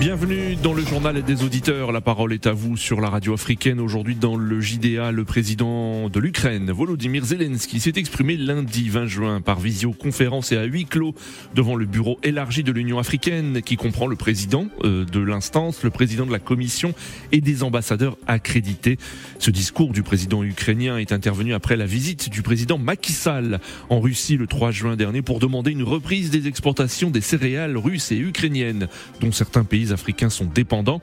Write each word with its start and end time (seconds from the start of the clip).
Bienvenue 0.00 0.54
dans 0.54 0.74
le 0.74 0.82
journal 0.82 1.20
des 1.24 1.42
auditeurs. 1.42 1.90
La 1.90 2.00
parole 2.00 2.32
est 2.32 2.46
à 2.46 2.52
vous 2.52 2.76
sur 2.76 3.00
la 3.00 3.10
radio 3.10 3.34
africaine. 3.34 3.80
Aujourd'hui 3.80 4.14
dans 4.14 4.36
le 4.36 4.60
JDA, 4.60 5.10
le 5.10 5.24
président 5.24 6.08
de 6.08 6.20
l'Ukraine, 6.20 6.70
Volodymyr 6.70 7.24
Zelensky, 7.24 7.80
s'est 7.80 7.94
exprimé 7.96 8.36
lundi 8.36 8.90
20 8.90 9.06
juin 9.06 9.40
par 9.40 9.58
visioconférence 9.58 10.52
et 10.52 10.56
à 10.56 10.62
huis 10.62 10.84
clos 10.84 11.16
devant 11.56 11.74
le 11.74 11.84
bureau 11.84 12.20
élargi 12.22 12.62
de 12.62 12.70
l'Union 12.70 13.00
africaine 13.00 13.60
qui 13.60 13.76
comprend 13.76 14.06
le 14.06 14.14
président 14.14 14.68
euh, 14.84 15.04
de 15.04 15.18
l'instance, 15.18 15.82
le 15.82 15.90
président 15.90 16.26
de 16.26 16.32
la 16.32 16.38
commission 16.38 16.94
et 17.32 17.40
des 17.40 17.64
ambassadeurs 17.64 18.18
accrédités. 18.28 18.98
Ce 19.40 19.50
discours 19.50 19.90
du 19.90 20.04
président 20.04 20.44
ukrainien 20.44 20.98
est 20.98 21.10
intervenu 21.10 21.54
après 21.54 21.76
la 21.76 21.86
visite 21.86 22.30
du 22.30 22.42
président 22.42 22.78
Macky 22.78 23.16
en 23.90 23.98
Russie 23.98 24.36
le 24.36 24.46
3 24.46 24.70
juin 24.70 24.94
dernier 24.94 25.22
pour 25.22 25.40
demander 25.40 25.72
une 25.72 25.82
reprise 25.82 26.30
des 26.30 26.46
exportations 26.46 27.10
des 27.10 27.20
céréales 27.20 27.76
russes 27.76 28.12
et 28.12 28.16
ukrainiennes 28.16 28.86
dont 29.20 29.32
certains 29.32 29.64
pays 29.64 29.87
africains 29.92 30.30
sont 30.30 30.44
dépendants. 30.44 31.00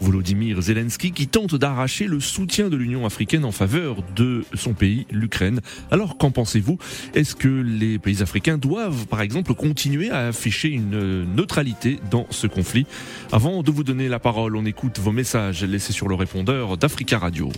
Volodymyr 0.00 0.60
Zelensky 0.60 1.12
qui 1.12 1.28
tente 1.28 1.54
d'arracher 1.54 2.06
le 2.06 2.20
soutien 2.20 2.68
de 2.68 2.76
l'Union 2.76 3.06
africaine 3.06 3.44
en 3.44 3.52
faveur 3.52 3.96
de 4.14 4.44
son 4.54 4.74
pays, 4.74 5.06
l'Ukraine. 5.10 5.60
Alors 5.90 6.18
qu'en 6.18 6.30
pensez-vous? 6.30 6.78
Est-ce 7.14 7.34
que 7.34 7.48
les 7.48 7.98
pays 7.98 8.22
africains 8.22 8.58
doivent, 8.58 9.06
par 9.06 9.22
exemple, 9.22 9.54
continuer 9.54 10.10
à 10.10 10.28
afficher 10.28 10.68
une 10.68 11.24
neutralité 11.34 11.98
dans 12.10 12.26
ce 12.30 12.46
conflit? 12.46 12.86
Avant 13.32 13.62
de 13.62 13.70
vous 13.70 13.84
donner 13.84 14.08
la 14.08 14.18
parole, 14.18 14.56
on 14.56 14.64
écoute 14.64 14.98
vos 14.98 15.12
messages 15.12 15.64
laissés 15.64 15.92
sur 15.92 16.08
le 16.08 16.14
répondeur 16.14 16.76
d'Africa 16.76 17.18
Radio. 17.18 17.50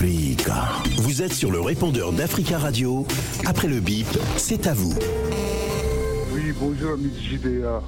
Africa. 0.00 0.68
Vous 0.96 1.20
êtes 1.20 1.34
sur 1.34 1.50
le 1.50 1.60
répondeur 1.60 2.12
d'Africa 2.12 2.58
Radio. 2.58 3.06
Après 3.44 3.68
le 3.68 3.80
bip, 3.80 4.06
c'est 4.36 4.66
à 4.66 4.72
vous. 4.72 4.94
Oui, 6.42 6.52
bonjour, 6.58 6.92
amis 6.92 7.12
JDA. 7.18 7.82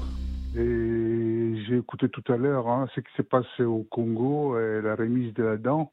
Et 0.54 1.64
j'ai 1.64 1.78
écouté 1.78 2.10
tout 2.10 2.24
à 2.30 2.36
l'heure 2.36 2.68
hein, 2.68 2.86
ce 2.94 3.00
qui 3.00 3.10
s'est 3.16 3.22
passé 3.22 3.62
au 3.62 3.82
Congo, 3.84 4.58
et 4.58 4.82
la 4.82 4.94
remise 4.94 5.32
de 5.32 5.42
la 5.42 5.56
dent, 5.56 5.90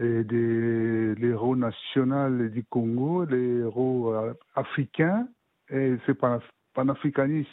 et 0.00 0.24
des 0.24 1.14
héros 1.22 1.54
nationaux 1.54 2.48
du 2.48 2.64
Congo, 2.64 3.26
les 3.26 3.60
héros 3.60 4.12
euh, 4.12 4.34
africains, 4.56 5.28
et 5.70 5.94
c'est 6.04 6.18
panafricanistes 6.74 7.48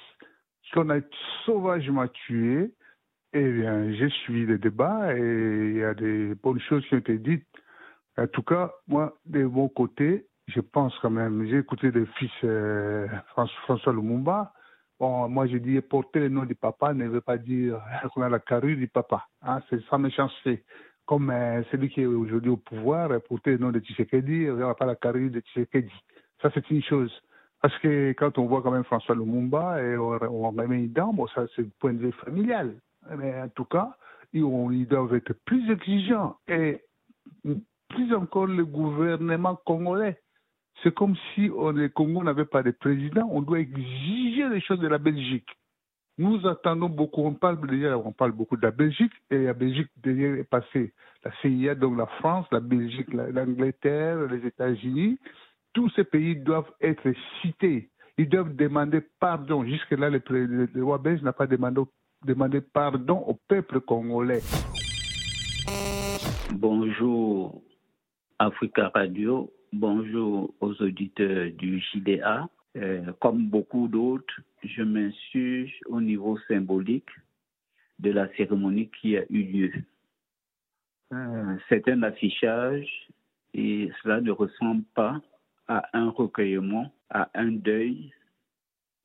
qu'on 0.74 0.90
a 0.90 1.02
sauvagement 1.46 2.08
tué. 2.08 2.74
Eh 3.34 3.52
bien, 3.52 3.92
j'ai 3.92 4.10
suivi 4.10 4.48
les 4.48 4.58
débats 4.58 5.16
et 5.16 5.20
il 5.20 5.78
y 5.78 5.84
a 5.84 5.94
des 5.94 6.34
bonnes 6.34 6.60
choses 6.62 6.84
qui 6.88 6.96
ont 6.96 7.00
été 7.00 7.20
dites. 7.20 7.46
En 8.18 8.26
tout 8.26 8.44
cas, 8.44 8.72
moi, 8.88 9.16
de 9.28 9.44
mon 9.44 9.70
côté, 9.70 10.26
je 10.50 10.62
pense 10.62 10.98
quand 11.00 11.10
même, 11.10 11.46
j'ai 11.48 11.60
écouté 11.60 11.92
le 11.92 12.06
fils 12.18 12.32
euh, 12.44 13.08
François 13.64 13.94
Lumumba. 13.94 14.54
Bon, 15.00 15.30
moi 15.30 15.48
je 15.48 15.58
dis 15.58 15.80
porter 15.82 16.20
le 16.20 16.30
nom 16.30 16.44
du 16.44 16.56
papa 16.56 16.94
ne 16.94 17.08
veut 17.08 17.22
pas 17.22 17.38
dire 17.38 17.80
qu'on 18.14 18.22
a 18.22 18.30
la 18.30 18.40
carrure 18.40 18.76
du 18.76 18.88
papa. 18.88 19.28
Hein, 19.42 19.62
c'est 19.70 19.82
sans 19.86 20.00
méchanceté. 20.00 20.64
Comme 21.06 21.30
euh, 21.30 21.64
celui 21.72 21.90
qui 21.90 22.02
est 22.02 22.06
aujourd'hui 22.06 22.52
au 22.52 22.58
pouvoir, 22.58 23.10
porter 23.22 23.52
le 23.52 23.58
nom 23.60 23.72
de 23.72 23.80
Tshisekedi, 23.80 24.48
on 24.50 24.58
n'a 24.58 24.74
pas 24.74 24.86
la 24.86 24.96
carrure 24.96 25.32
de 25.32 25.40
Tshisekedi. 25.40 25.94
Ça 26.42 26.50
c'est 26.54 26.70
une 26.70 26.84
chose. 26.84 27.12
Parce 27.62 27.78
que 27.80 28.14
quand 28.14 28.38
on 28.38 28.46
voit 28.46 28.62
quand 28.62 28.72
même 28.72 28.86
François 28.86 29.16
Lumumba 29.16 29.82
et 29.84 29.98
on, 29.98 30.18
on 30.24 30.50
remet 30.50 30.84
une 30.84 30.92
dent, 30.92 31.14
bon, 31.14 31.28
ça 31.28 31.46
c'est 31.56 31.62
le 31.62 31.72
point 31.80 31.94
de 31.94 32.00
vue 32.00 32.12
familial. 32.24 32.76
Mais 33.18 33.42
en 33.42 33.50
tout 33.50 33.66
cas, 33.66 33.96
ils, 34.34 34.44
ils 34.72 34.88
doivent 34.88 35.14
être 35.14 35.34
plus 35.46 35.70
exigeants 35.72 36.38
et 36.48 36.82
plus 37.90 38.14
encore 38.14 38.48
le 38.48 38.66
gouvernement 38.66 39.56
congolais 39.56 40.20
c'est 40.84 40.94
comme 40.94 41.16
si 41.34 41.50
on, 41.56 41.72
le 41.72 41.90
Congo 41.90 42.24
n'avait 42.24 42.46
pas 42.46 42.64
de 42.64 42.72
président. 42.72 43.28
On 43.32 43.42
doit 43.42 43.60
exiger 43.60 44.48
les 44.50 44.62
choses 44.62 44.80
de 44.80 44.88
la 44.88 44.98
Belgique. 44.98 45.50
Nous 46.18 46.46
attendons 46.48 46.90
beaucoup. 46.90 47.22
On 47.22 47.34
parle 47.34 47.66
déjà, 47.68 47.98
on 47.98 48.12
parle 48.12 48.34
beaucoup 48.34 48.58
de 48.58 48.64
la 48.64 48.72
Belgique 48.72 49.14
et 49.30 49.46
la 49.46 49.54
Belgique 49.54 49.90
derrière 49.98 50.36
est 50.36 50.44
passée. 50.44 50.94
La 51.24 51.32
CIA, 51.42 51.76
donc 51.76 51.98
la 51.98 52.08
France, 52.20 52.46
la 52.52 52.60
Belgique, 52.60 53.12
l'Angleterre, 53.14 54.28
les 54.28 54.46
États-Unis. 54.46 55.18
Tous 55.74 55.90
ces 55.96 56.04
pays 56.04 56.36
doivent 56.36 56.72
être 56.82 57.12
cités. 57.42 57.90
Ils 58.18 58.28
doivent 58.28 58.56
demander 58.56 59.02
pardon. 59.20 59.64
Jusque-là, 59.64 60.10
le, 60.10 60.84
roi 60.84 60.98
belge 60.98 61.22
n'a 61.22 61.34
pas 61.34 61.48
demandé 61.48 62.62
pardon 62.62 63.20
au 63.20 63.40
peuple 63.48 63.80
congolais. 63.80 64.42
Bonjour, 66.52 67.62
Africa 68.40 68.92
Radio. 68.94 69.50
Bonjour 69.72 70.52
aux 70.62 70.82
auditeurs 70.82 71.52
du 71.52 71.80
JDA. 71.80 72.50
Euh, 72.76 73.14
comme 73.20 73.50
beaucoup 73.50 73.88
d'autres, 73.88 74.42
je 74.64 74.82
m'insurge 74.82 75.80
au 75.86 76.02
niveau 76.02 76.40
symbolique 76.48 77.10
de 78.00 78.10
la 78.10 78.28
cérémonie 78.36 78.90
qui 79.00 79.16
a 79.16 79.26
eu 79.30 79.44
lieu. 79.44 79.72
Euh, 81.14 81.56
c'est 81.70 81.88
un 81.88 82.02
affichage 82.02 82.90
et 83.54 83.92
cela 84.02 84.22
ne 84.22 84.32
ressemble 84.32 84.84
pas 84.96 85.22
à 85.68 85.88
un 85.94 86.10
recueillement, 86.10 86.92
à 87.12 87.30
un 87.36 87.52
deuil 87.52 88.12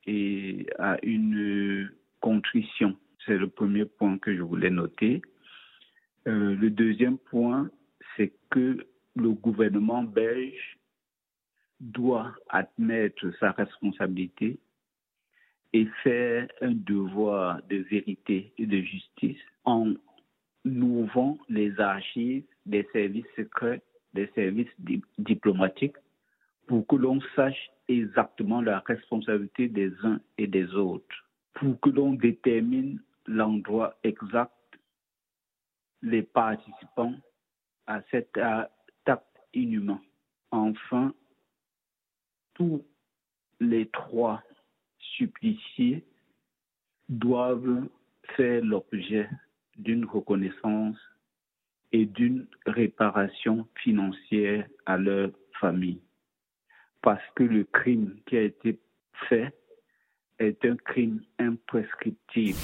et 0.06 0.66
à 0.78 0.96
une 1.02 1.92
contrition. 2.20 2.96
C'est 3.26 3.36
le 3.36 3.48
premier 3.48 3.84
point 3.84 4.16
que 4.16 4.34
je 4.34 4.40
voulais 4.40 4.70
noter. 4.70 5.20
Euh, 6.26 6.54
le 6.54 6.70
deuxième 6.70 7.18
point, 7.18 7.70
c'est 8.16 8.32
que 8.48 8.86
le 9.16 9.30
gouvernement 9.30 10.02
belge 10.02 10.78
doit 11.80 12.34
admettre 12.48 13.30
sa 13.38 13.52
responsabilité 13.52 14.58
et 15.72 15.86
faire 16.02 16.48
un 16.60 16.72
devoir 16.72 17.62
de 17.64 17.76
vérité 17.76 18.52
et 18.58 18.66
de 18.66 18.80
justice 18.80 19.40
en 19.64 19.94
ouvrant 20.64 21.38
les 21.48 21.78
archives 21.80 22.44
des 22.64 22.88
services 22.92 23.26
secrets, 23.36 23.82
des 24.14 24.30
services 24.34 24.74
diplomatiques, 25.18 25.96
pour 26.66 26.86
que 26.86 26.96
l'on 26.96 27.20
sache 27.36 27.70
exactement 27.88 28.62
la 28.62 28.78
responsabilité 28.80 29.68
des 29.68 29.92
uns 30.04 30.20
et 30.38 30.46
des 30.46 30.72
autres, 30.74 31.28
pour 31.54 31.78
que 31.80 31.90
l'on 31.90 32.14
détermine 32.14 33.02
l'endroit 33.26 33.98
exact, 34.02 34.52
les 36.02 36.22
participants 36.22 37.14
à 37.86 38.00
cette 38.10 38.38
Enfin, 40.50 41.14
tous 42.54 42.84
les 43.60 43.86
trois 43.88 44.42
suppliciés 44.98 46.04
doivent 47.08 47.88
faire 48.36 48.64
l'objet 48.64 49.28
d'une 49.76 50.04
reconnaissance 50.04 50.96
et 51.92 52.06
d'une 52.06 52.46
réparation 52.66 53.68
financière 53.76 54.66
à 54.86 54.96
leur 54.96 55.30
famille. 55.60 56.00
Parce 57.02 57.22
que 57.34 57.44
le 57.44 57.64
crime 57.64 58.16
qui 58.26 58.36
a 58.36 58.42
été 58.42 58.80
fait 59.28 59.54
est 60.38 60.64
un 60.64 60.76
crime 60.76 61.22
imprescriptible. 61.38 62.58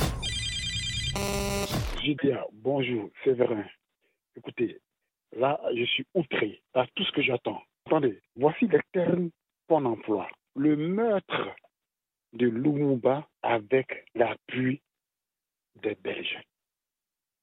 Bonjour, 2.52 3.10
Séverin. 3.22 3.64
Écoutez, 4.36 4.80
Là, 5.32 5.60
je 5.74 5.84
suis 5.84 6.06
outré 6.14 6.60
par 6.72 6.90
tout 6.92 7.04
ce 7.04 7.12
que 7.12 7.22
j'attends. 7.22 7.62
Attendez, 7.86 8.20
voici 8.36 8.66
les 8.66 8.80
termes 8.92 9.30
qu'on 9.68 9.84
emploie. 9.84 10.28
Le 10.56 10.76
meurtre 10.76 11.54
de 12.32 12.46
Lumumba 12.48 13.28
avec 13.42 14.04
l'appui 14.14 14.80
des 15.76 15.94
Belges. 15.94 16.38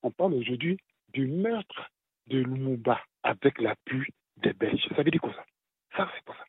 On 0.03 0.11
parle 0.11 0.33
aujourd'hui 0.33 0.77
du 1.13 1.27
meurtre 1.27 1.89
de 2.27 2.39
Lumumba 2.39 3.01
avec 3.23 3.59
l'appui 3.59 4.13
des 4.37 4.53
Belges. 4.53 4.85
Ça 4.95 5.03
veut 5.03 5.11
dire 5.11 5.21
quoi 5.21 5.33
ça? 5.33 5.45
Ça, 5.95 6.11
c'est 6.15 6.25
pas 6.25 6.33
ça? 6.33 6.45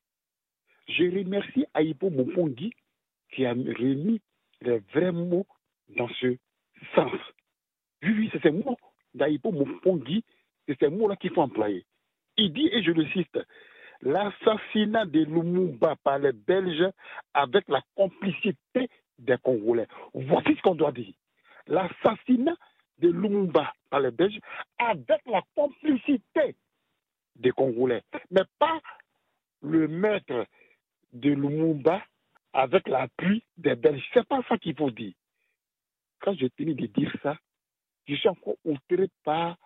Je 0.88 1.04
remercie 1.04 1.66
Aïpo 1.74 2.10
Mopongi 2.10 2.72
qui 3.30 3.46
a 3.46 3.52
remis 3.52 4.20
les 4.60 4.78
vrais 4.92 5.12
mots 5.12 5.46
dans 5.96 6.08
ce 6.08 6.36
sens. 6.94 7.12
Oui, 8.02 8.10
oui, 8.10 8.28
c'est 8.32 8.42
ces 8.42 8.50
mots 8.50 8.78
d'Aïpo 9.14 9.52
Mopongi 9.52 10.24
c'est 10.68 10.78
ces 10.78 10.88
mots-là 10.88 11.16
qu'il 11.16 11.32
faut 11.32 11.42
employer. 11.42 11.84
Il 12.36 12.52
dit, 12.52 12.68
et 12.70 12.82
je 12.82 12.92
le 12.92 13.06
cite, 13.08 13.38
l'assassinat 14.02 15.06
de 15.06 15.24
Lumumba 15.24 15.96
par 16.04 16.18
les 16.18 16.32
Belges 16.32 16.86
avec 17.34 17.66
la 17.68 17.80
complicité 17.96 18.88
des 19.18 19.38
Congolais. 19.38 19.88
Voici 20.14 20.54
ce 20.54 20.62
qu'on 20.62 20.74
doit 20.74 20.92
dire. 20.92 21.14
L'assassinat 21.66 22.54
de 22.98 23.08
Lumumba 23.08 23.72
par 23.90 24.00
les 24.00 24.10
Belges 24.10 24.38
avec 24.78 25.20
la 25.26 25.42
complicité 25.56 26.54
des 27.34 27.50
Congolais, 27.50 28.02
mais 28.30 28.42
pas 28.58 28.80
le 29.62 29.88
maître 29.88 30.46
de 31.12 31.30
Lumumba 31.30 32.02
avec 32.52 32.86
l'appui 32.88 33.42
des 33.56 33.74
Belges. 33.74 34.04
C'est 34.12 34.26
pas 34.28 34.42
ça 34.48 34.58
qu'il 34.58 34.76
faut 34.76 34.90
dire. 34.90 35.14
Quand 36.20 36.34
je 36.34 36.46
finis 36.56 36.74
de 36.74 36.86
dire 36.86 37.12
ça, 37.22 37.36
je 38.06 38.14
suis 38.14 38.28
encore 38.28 38.56
outré 38.64 39.08
par 39.24 39.56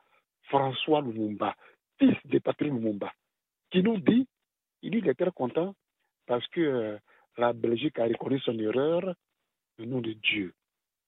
François 0.45 1.01
Lumumba, 1.01 1.55
fils 1.99 2.17
de 2.25 2.39
Patrick 2.39 2.73
Lumumba. 2.73 3.13
qui 3.71 3.83
nous 3.83 3.99
dit, 3.99 4.27
il 4.83 4.91
dit 4.91 5.01
qu'il 5.01 5.09
est 5.09 5.15
très 5.15 5.31
content 5.33 5.75
parce 6.27 6.47
que 6.49 6.61
euh, 6.61 6.99
la 7.39 7.53
Belgique 7.53 7.99
a 7.99 8.05
reconnu 8.05 8.39
son 8.41 8.59
erreur 8.59 9.15
au 9.79 9.85
nom 9.85 10.01
de 10.01 10.13
Dieu. 10.13 10.53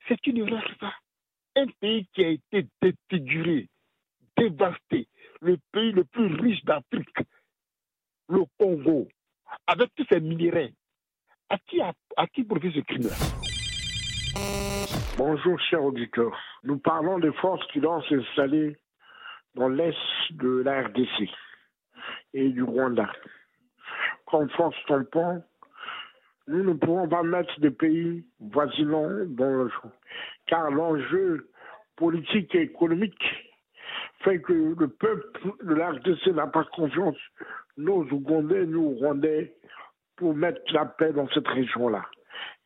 C'est 0.09 0.27
une 0.27 0.39
erreur, 0.39 0.65
ça. 0.81 0.93
Un 1.57 1.67
pays 1.81 2.07
qui 2.13 2.25
a 2.25 2.29
été 2.29 2.67
défiguré, 2.83 3.69
dévasté, 4.37 5.09
le 5.41 5.59
pays 5.73 5.93
le 5.93 6.05
plus 6.05 6.35
riche 6.35 6.65
d'Afrique, 6.65 7.19
le 8.29 8.43
Congo, 8.59 9.09
avec 9.67 9.95
tous 9.95 10.07
ses 10.11 10.21
minéraux. 10.21 10.73
À 11.51 11.59
qui, 11.59 11.81
à, 11.81 11.93
à 12.17 12.27
qui 12.27 12.43
ce 12.43 12.81
crime-là? 12.81 13.15
Bonjour, 15.17 15.61
chers 15.61 15.85
auditeurs. 15.85 16.37
Nous 16.65 16.79
parlons 16.79 17.19
des 17.19 17.33
forces 17.35 17.65
qui 17.73 17.81
doivent 17.81 18.03
s'installer 18.09 18.77
dans 19.55 19.69
l'est 19.69 19.97
de 20.31 20.63
la 20.63 20.83
RDC 20.83 21.29
et 22.35 22.49
du 22.51 22.63
Rwanda. 22.63 23.11
Comme 24.27 24.49
force 24.51 24.77
tampon, 24.87 25.43
nous 26.49 26.63
ne 26.63 26.73
pouvons 26.75 27.09
pas 27.09 27.23
mettre 27.23 27.59
des 27.61 27.71
pays 27.71 28.25
voisinants 28.41 29.25
dans 29.27 29.65
le 29.65 29.69
jeu. 29.69 29.91
Car 30.47 30.71
l'enjeu 30.71 31.49
politique 31.97 32.55
et 32.55 32.63
économique 32.63 33.25
fait 34.21 34.41
que 34.41 34.53
le 34.53 34.89
peuple 34.89 35.27
de 35.63 35.75
la 35.75 35.91
RDC 35.91 36.27
n'a 36.29 36.47
pas 36.47 36.65
confiance, 36.65 37.17
nos 37.77 38.03
Ougandais, 38.05 38.67
nous 38.67 38.91
Rwandais, 38.91 39.55
pour 40.17 40.35
mettre 40.35 40.61
la 40.73 40.87
paix 40.87 41.13
dans 41.13 41.29
cette 41.29 41.49
région-là. 41.49 42.05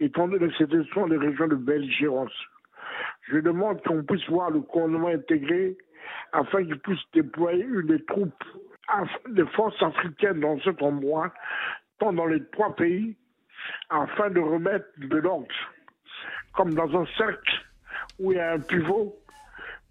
Étant 0.00 0.29
donné 0.29 0.49
que 0.49 0.55
ce 0.55 0.85
sont 0.94 1.06
les 1.06 1.17
régions 1.17 1.49
de 1.49 1.56
belligérance, 1.56 2.32
je 3.29 3.38
demande 3.38 3.82
qu'on 3.82 4.02
puisse 4.05 4.26
voir 4.29 4.50
le 4.50 4.61
gouvernement 4.61 5.08
intégré 5.08 5.76
afin 6.32 6.64
qu'il 6.64 6.78
puisse 6.78 7.00
déployer 7.12 7.66
des 7.84 8.05
troupes, 8.05 8.44
des 9.28 9.46
forces 9.46 9.82
africaines 9.82 10.40
dans 10.40 10.60
cet 10.60 10.82
endroit, 10.82 11.32
tant 11.99 12.12
dans 12.12 12.26
les 12.26 12.44
trois 12.50 12.75
pays, 12.75 13.16
afin 13.90 14.31
de 14.31 14.40
remettre 14.40 14.87
de 14.99 15.16
l'ordre, 15.16 15.55
comme 16.55 16.75
dans 16.75 17.00
un 17.00 17.06
cercle 17.16 17.64
où 18.19 18.32
il 18.32 18.37
y 18.37 18.40
a 18.40 18.52
un 18.52 18.60
pivot, 18.60 19.14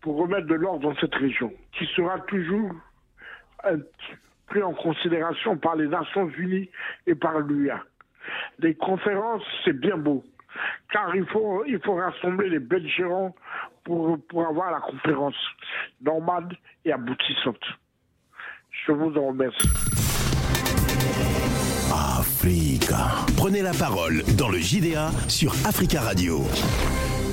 pour 0.01 0.17
remettre 0.17 0.47
de 0.47 0.55
l'ordre 0.55 0.89
dans 0.89 0.95
cette 0.99 1.15
région, 1.15 1.51
qui 1.73 1.85
sera 1.87 2.19
toujours 2.21 2.71
pris 4.47 4.61
en 4.63 4.73
considération 4.73 5.57
par 5.57 5.75
les 5.75 5.87
Nations 5.87 6.29
Unies 6.37 6.69
et 7.05 7.15
par 7.15 7.39
l'UA. 7.39 7.83
Les 8.59 8.75
conférences, 8.75 9.43
c'est 9.65 9.77
bien 9.77 9.97
beau, 9.97 10.23
car 10.91 11.15
il 11.15 11.25
faut, 11.27 11.65
il 11.65 11.79
faut 11.79 11.95
rassembler 11.95 12.49
les 12.49 12.59
belligérants 12.59 13.35
pour, 13.87 14.47
avoir 14.47 14.71
la 14.71 14.79
conférence 14.79 15.35
normale 16.01 16.49
et 16.85 16.91
aboutissante. 16.91 17.63
Je 18.85 18.91
vous 18.91 19.17
en 19.17 19.27
remercie. 19.27 19.69
Africa. 22.19 23.25
Prenez 23.37 23.61
la 23.61 23.73
parole 23.73 24.23
dans 24.37 24.49
le 24.49 24.59
JDA 24.59 25.09
sur 25.27 25.51
Africa 25.65 26.01
Radio. 26.01 26.41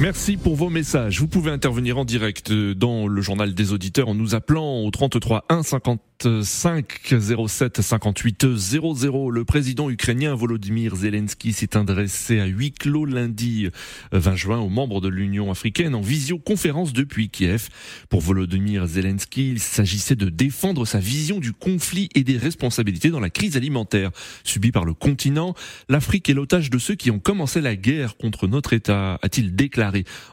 Merci 0.01 0.37
pour 0.37 0.57
vos 0.57 0.71
messages. 0.71 1.21
Vous 1.21 1.29
pouvez 1.29 1.53
intervenir 1.53 1.99
en 1.99 2.05
direct 2.05 2.53
dans 2.53 3.07
le 3.07 3.23
journal 3.23 3.55
des 3.55 3.73
auditeurs 3.73 4.09
en 4.09 4.15
nous 4.15 4.35
appelant 4.35 4.83
au 4.83 4.91
33 4.91 5.45
1 5.49 5.63
55 5.63 7.15
07 7.49 7.81
58 7.81 8.57
00. 8.57 9.31
Le 9.31 9.45
président 9.45 9.89
ukrainien 9.89 10.35
Volodymyr 10.35 10.97
Zelensky 10.97 11.53
s'est 11.53 11.77
adressé 11.77 12.41
à 12.41 12.47
huis 12.47 12.73
clos 12.73 13.05
lundi 13.05 13.69
20 14.11 14.35
juin 14.35 14.59
aux 14.59 14.69
membres 14.69 15.01
de 15.01 15.09
l'Union 15.09 15.53
africaine 15.53 15.95
en 15.95 16.01
visioconférence 16.01 16.93
depuis 16.93 17.29
Kiev. 17.29 17.69
Pour 18.09 18.21
Volodymyr 18.21 18.87
Zelensky, 18.87 19.53
il 19.53 19.61
s'agissait 19.61 20.17
de 20.17 20.29
défendre 20.29 20.87
sa 20.87 20.99
vision 20.99 21.39
du 21.39 21.53
conflit 21.53 22.09
et 22.17 22.25
des 22.25 22.37
responsabilités 22.37 23.11
dans 23.11 23.21
la 23.21 23.31
crise 23.31 23.57
alimentaire 23.57 24.11
subie 24.43 24.73
par 24.73 24.85
le 24.85 24.93
continent. 24.93 25.55
L'Afrique 25.89 26.29
est 26.29 26.35
l'otage 26.35 26.69
de 26.69 26.79
ceux 26.79 26.97
qui 26.97 27.13
ont 27.13 27.21
commencé 27.21 27.61
la 27.61 27.77
guerre 27.77 28.17
contre 28.17 28.49
notre 28.49 28.73
État, 28.73 29.21
a-t-il 29.23 29.55
déclaré 29.55 29.84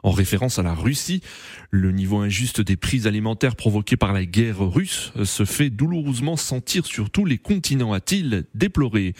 en 0.04 0.12
référence 0.12 0.60
à 0.60 0.64
la 0.64 0.74
Russie. 0.74 1.22
Le 1.70 1.92
niveau 1.92 2.20
injuste 2.20 2.62
des 2.62 2.76
prix 2.76 3.08
alimentaires 3.08 3.56
provoqué 3.56 3.96
par 3.96 4.14
la 4.14 4.26
guerre 4.26 4.60
russe 4.60 5.14
se 5.24 5.46
fait 5.46 5.70
douloureusement 5.70 6.36
sentir 6.36 6.86
sur 6.86 7.10
tous 7.10 7.26
les 7.26 7.38
continents, 7.38 7.94
a-t-il 7.94 8.46
déploré. 8.56 9.14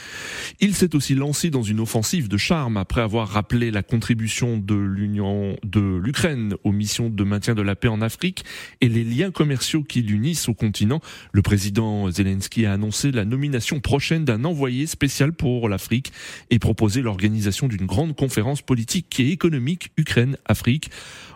Il 0.60 0.76
s'est 0.76 0.96
aussi 0.96 1.16
lancé 1.16 1.50
dans 1.50 1.64
une 1.64 1.80
offensive 1.80 2.28
de 2.28 2.38
charme 2.38 2.78
après 2.78 3.02
avoir 3.02 3.28
rappelé 3.28 3.72
la 3.72 3.84
contribution 3.84 4.58
de 4.58 4.76
l'Union 4.76 5.56
de 5.64 6.00
l'Ukraine 6.02 6.56
aux 6.64 6.72
missions 6.72 7.10
de 7.10 7.24
maintien 7.24 7.56
de 7.56 7.62
la 7.62 7.76
paix 7.76 7.88
en 7.88 8.02
Afrique 8.02 8.44
et 8.82 8.90
les 8.90 9.04
liens 9.04 9.32
commerciaux 9.32 9.84
qui 9.84 10.02
l'unissent 10.02 10.50
au 10.50 10.54
continent. 10.54 11.02
Le 11.32 11.42
président 11.42 12.10
Zelensky 12.12 12.66
a 12.66 12.74
annoncé 12.74 13.12
la 13.12 13.26
nomination 13.26 13.80
prochaine 13.80 14.26
d'un 14.26 14.44
envoyé 14.46 14.88
spécial 14.88 15.34
pour 15.34 15.70
l'Afrique 15.70 16.12
et 16.50 16.60
proposé 16.60 17.02
l'organisation 17.02 17.68
d'une 17.68 17.86
grande 17.86 18.16
conférence 18.16 18.62
politique 18.62 19.20
et 19.20 19.32
économique 19.32 19.92
ukrainienne 19.98 20.21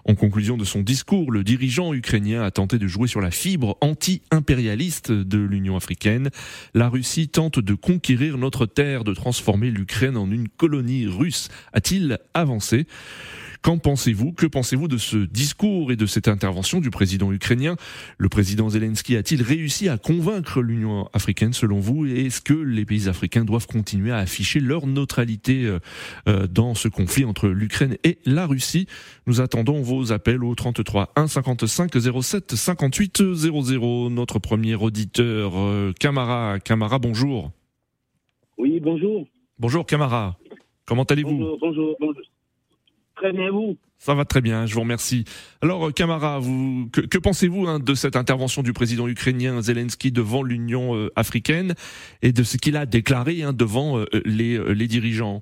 En 0.08 0.14
conclusion 0.14 0.56
de 0.56 0.66
son 0.66 0.82
discours, 0.82 1.32
le 1.32 1.44
dirigeant 1.44 1.94
ukrainien 1.94 2.44
a 2.44 2.52
tenté 2.52 2.78
de 2.78 2.88
jouer 2.88 3.08
sur 3.08 3.22
la 3.22 3.32
fibre 3.32 3.76
anti-impérialiste 3.82 5.12
de 5.12 5.40
l'Union 5.40 5.76
africaine. 5.76 6.30
La 6.76 6.90
Russie 6.90 7.28
tente 7.28 7.60
de 7.60 7.74
conquérir 7.74 8.38
notre 8.38 8.68
terre, 8.68 9.04
de 9.04 9.14
transformer 9.14 9.72
l'Ukraine 9.72 10.18
en 10.18 10.30
une 10.30 10.48
colonie 10.48 11.08
russe, 11.08 11.50
a-t-il 11.74 12.20
avancé? 12.36 12.86
Qu'en 13.66 13.80
pensez-vous? 13.80 14.32
Que 14.32 14.46
pensez-vous 14.46 14.88
de 14.88 14.98
ce 14.98 15.18
discours 15.18 15.92
et 15.92 15.96
de 15.96 16.06
cette 16.06 16.28
intervention 16.28 16.82
du 16.82 16.92
président 16.92 17.32
ukrainien? 17.32 17.78
Le 18.20 18.30
président 18.30 18.70
Zelensky 18.70 19.16
a-t-il 19.16 19.42
réussi 19.42 19.90
à 19.90 19.98
convaincre 19.98 20.62
l'Union 20.62 21.10
africaine 21.14 21.52
selon 21.52 21.80
vous? 21.80 22.06
Et 22.06 22.28
est-ce 22.28 22.42
que 22.42 22.54
les 22.54 22.86
pays 22.86 23.10
africains 23.10 23.44
doivent 23.44 23.66
continuer 23.66 24.12
à 24.12 24.18
afficher 24.18 24.60
leur 24.60 24.86
neutralité 24.86 25.66
euh, 25.66 25.80
euh, 26.28 26.46
dans 26.46 26.76
ce 26.76 26.90
conflit 26.90 27.26
entre 27.26 27.48
l'Ukraine 27.48 27.98
et 28.04 28.20
la 28.28 28.46
Russie? 28.46 28.86
Nous 29.26 29.42
attendons 29.42 29.82
vos 29.82 30.12
appels 30.12 30.44
au 30.44 30.54
33 30.54 31.12
1 31.16 31.26
55 31.26 32.22
07 32.22 32.54
58 32.54 33.34
00. 33.34 34.12
Notre 34.12 34.38
premier 34.38 34.76
auditeur, 34.76 35.54
euh, 35.56 35.92
Camara. 36.00 36.60
Camara, 36.60 37.00
bonjour. 37.00 37.50
Oui, 38.60 38.80
bonjour. 38.80 39.26
Bonjour 39.58 39.88
Camara. 39.88 40.38
Comment 40.86 41.02
allez-vous? 41.02 41.32
Bonjour, 41.32 41.58
bonjour, 41.60 41.96
bonjour. 42.00 42.22
Très 43.16 43.32
bien, 43.32 43.50
vous 43.50 43.78
Ça 43.98 44.14
va 44.14 44.26
très 44.26 44.42
bien, 44.42 44.66
je 44.66 44.74
vous 44.74 44.82
remercie. 44.82 45.24
Alors, 45.62 45.94
Camara, 45.94 46.40
vous, 46.40 46.90
que, 46.92 47.02
que 47.02 47.18
pensez-vous 47.18 47.66
hein, 47.68 47.80
de 47.80 47.94
cette 47.94 48.16
intervention 48.16 48.62
du 48.62 48.74
président 48.74 49.08
ukrainien 49.08 49.62
Zelensky 49.62 50.12
devant 50.12 50.44
l'Union 50.44 50.96
euh, 50.96 51.10
africaine 51.16 51.76
et 52.22 52.34
de 52.34 52.44
ce 52.44 52.58
qu'il 52.58 52.76
a 52.76 52.86
déclaré 52.86 53.44
hein, 53.44 53.54
devant 53.54 53.98
euh, 54.00 54.06
les, 54.26 54.58
euh, 54.58 54.74
les 54.74 54.88
dirigeants? 54.88 55.42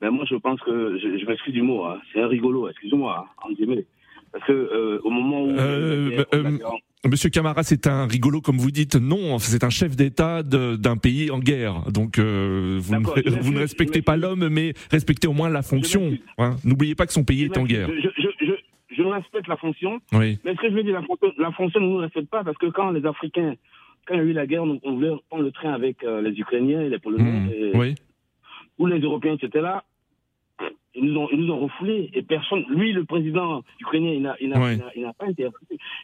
Ben 0.00 0.10
Moi, 0.10 0.24
je 0.30 0.36
pense 0.36 0.60
que, 0.60 0.98
je, 0.98 1.18
je 1.18 1.26
m'excuse 1.26 1.54
du 1.54 1.62
mot, 1.62 1.84
hein, 1.84 1.98
c'est 2.12 2.20
un 2.20 2.28
rigolo, 2.28 2.68
excusez-moi, 2.68 3.26
hein, 3.26 3.30
en 3.42 3.52
guillemets. 3.52 3.86
Parce 4.32 4.44
que 4.44 4.52
euh, 4.52 5.00
au 5.02 5.10
moment 5.10 5.42
où... 5.42 5.56
Monsieur 7.04 7.30
Camara, 7.30 7.62
c'est 7.62 7.86
un 7.86 8.06
rigolo, 8.06 8.40
comme 8.40 8.56
vous 8.56 8.70
dites. 8.70 8.96
Non, 8.96 9.38
c'est 9.38 9.64
un 9.64 9.70
chef 9.70 9.96
d'État 9.96 10.42
d'un 10.42 10.96
pays 10.96 11.30
en 11.30 11.38
guerre. 11.38 11.82
Donc, 11.90 12.18
euh, 12.18 12.78
vous, 12.80 12.94
ne, 12.96 13.30
vous 13.40 13.52
ne 13.52 13.58
respectez 13.58 14.02
pas 14.02 14.16
l'homme, 14.16 14.48
mais 14.48 14.72
respectez 14.90 15.28
au 15.28 15.32
moins 15.32 15.48
la 15.48 15.62
fonction. 15.62 16.12
Hein. 16.38 16.56
N'oubliez 16.64 16.94
pas 16.94 17.06
que 17.06 17.12
son 17.12 17.24
pays 17.24 17.44
est 17.44 17.56
en 17.56 17.64
guerre. 17.64 17.88
Je, 17.88 18.08
je, 18.96 19.02
respecte 19.02 19.46
la 19.46 19.56
fonction. 19.56 20.00
Oui. 20.12 20.38
Mais 20.44 20.52
ce 20.54 20.60
que 20.60 20.68
je 20.68 20.74
veux 20.74 20.82
dire, 20.82 20.94
la 20.94 21.02
fonction, 21.02 21.32
la 21.38 21.52
fonction 21.52 21.80
ne 21.80 21.86
nous 21.86 21.96
respecte 21.98 22.28
pas 22.28 22.42
parce 22.42 22.58
que 22.58 22.66
quand 22.66 22.90
les 22.90 23.06
Africains, 23.06 23.54
quand 24.06 24.14
il 24.14 24.18
y 24.18 24.20
a 24.20 24.24
eu 24.24 24.32
la 24.32 24.46
guerre, 24.46 24.64
on, 24.64 24.78
on 24.82 24.94
voulait 24.94 25.12
prendre 25.30 25.44
le 25.44 25.52
train 25.52 25.72
avec 25.72 26.02
euh, 26.02 26.20
les 26.20 26.38
Ukrainiens 26.38 26.82
et 26.82 26.88
les 26.88 26.98
Polonais. 26.98 27.40
Mmh. 27.40 27.50
Et, 27.52 27.76
oui. 27.76 27.94
Ou 28.78 28.86
les 28.86 28.98
Européens, 28.98 29.36
etc. 29.40 29.50
là. 29.62 29.84
Ils 30.94 31.04
nous 31.04 31.20
ont, 31.20 31.28
ils 31.30 31.38
nous 31.40 31.52
ont 31.52 31.58
refoulés 31.60 32.10
et 32.14 32.22
personne. 32.22 32.64
Lui, 32.70 32.92
le 32.92 33.04
président 33.04 33.62
ukrainien, 33.80 34.12
il 34.12 34.22
n'a, 34.22 34.36
il 34.40 34.48
n'a, 34.48 34.58
Ouais. 34.60 34.78
il 34.96 35.02
n'a- 35.02 35.12
pas. 35.12 35.26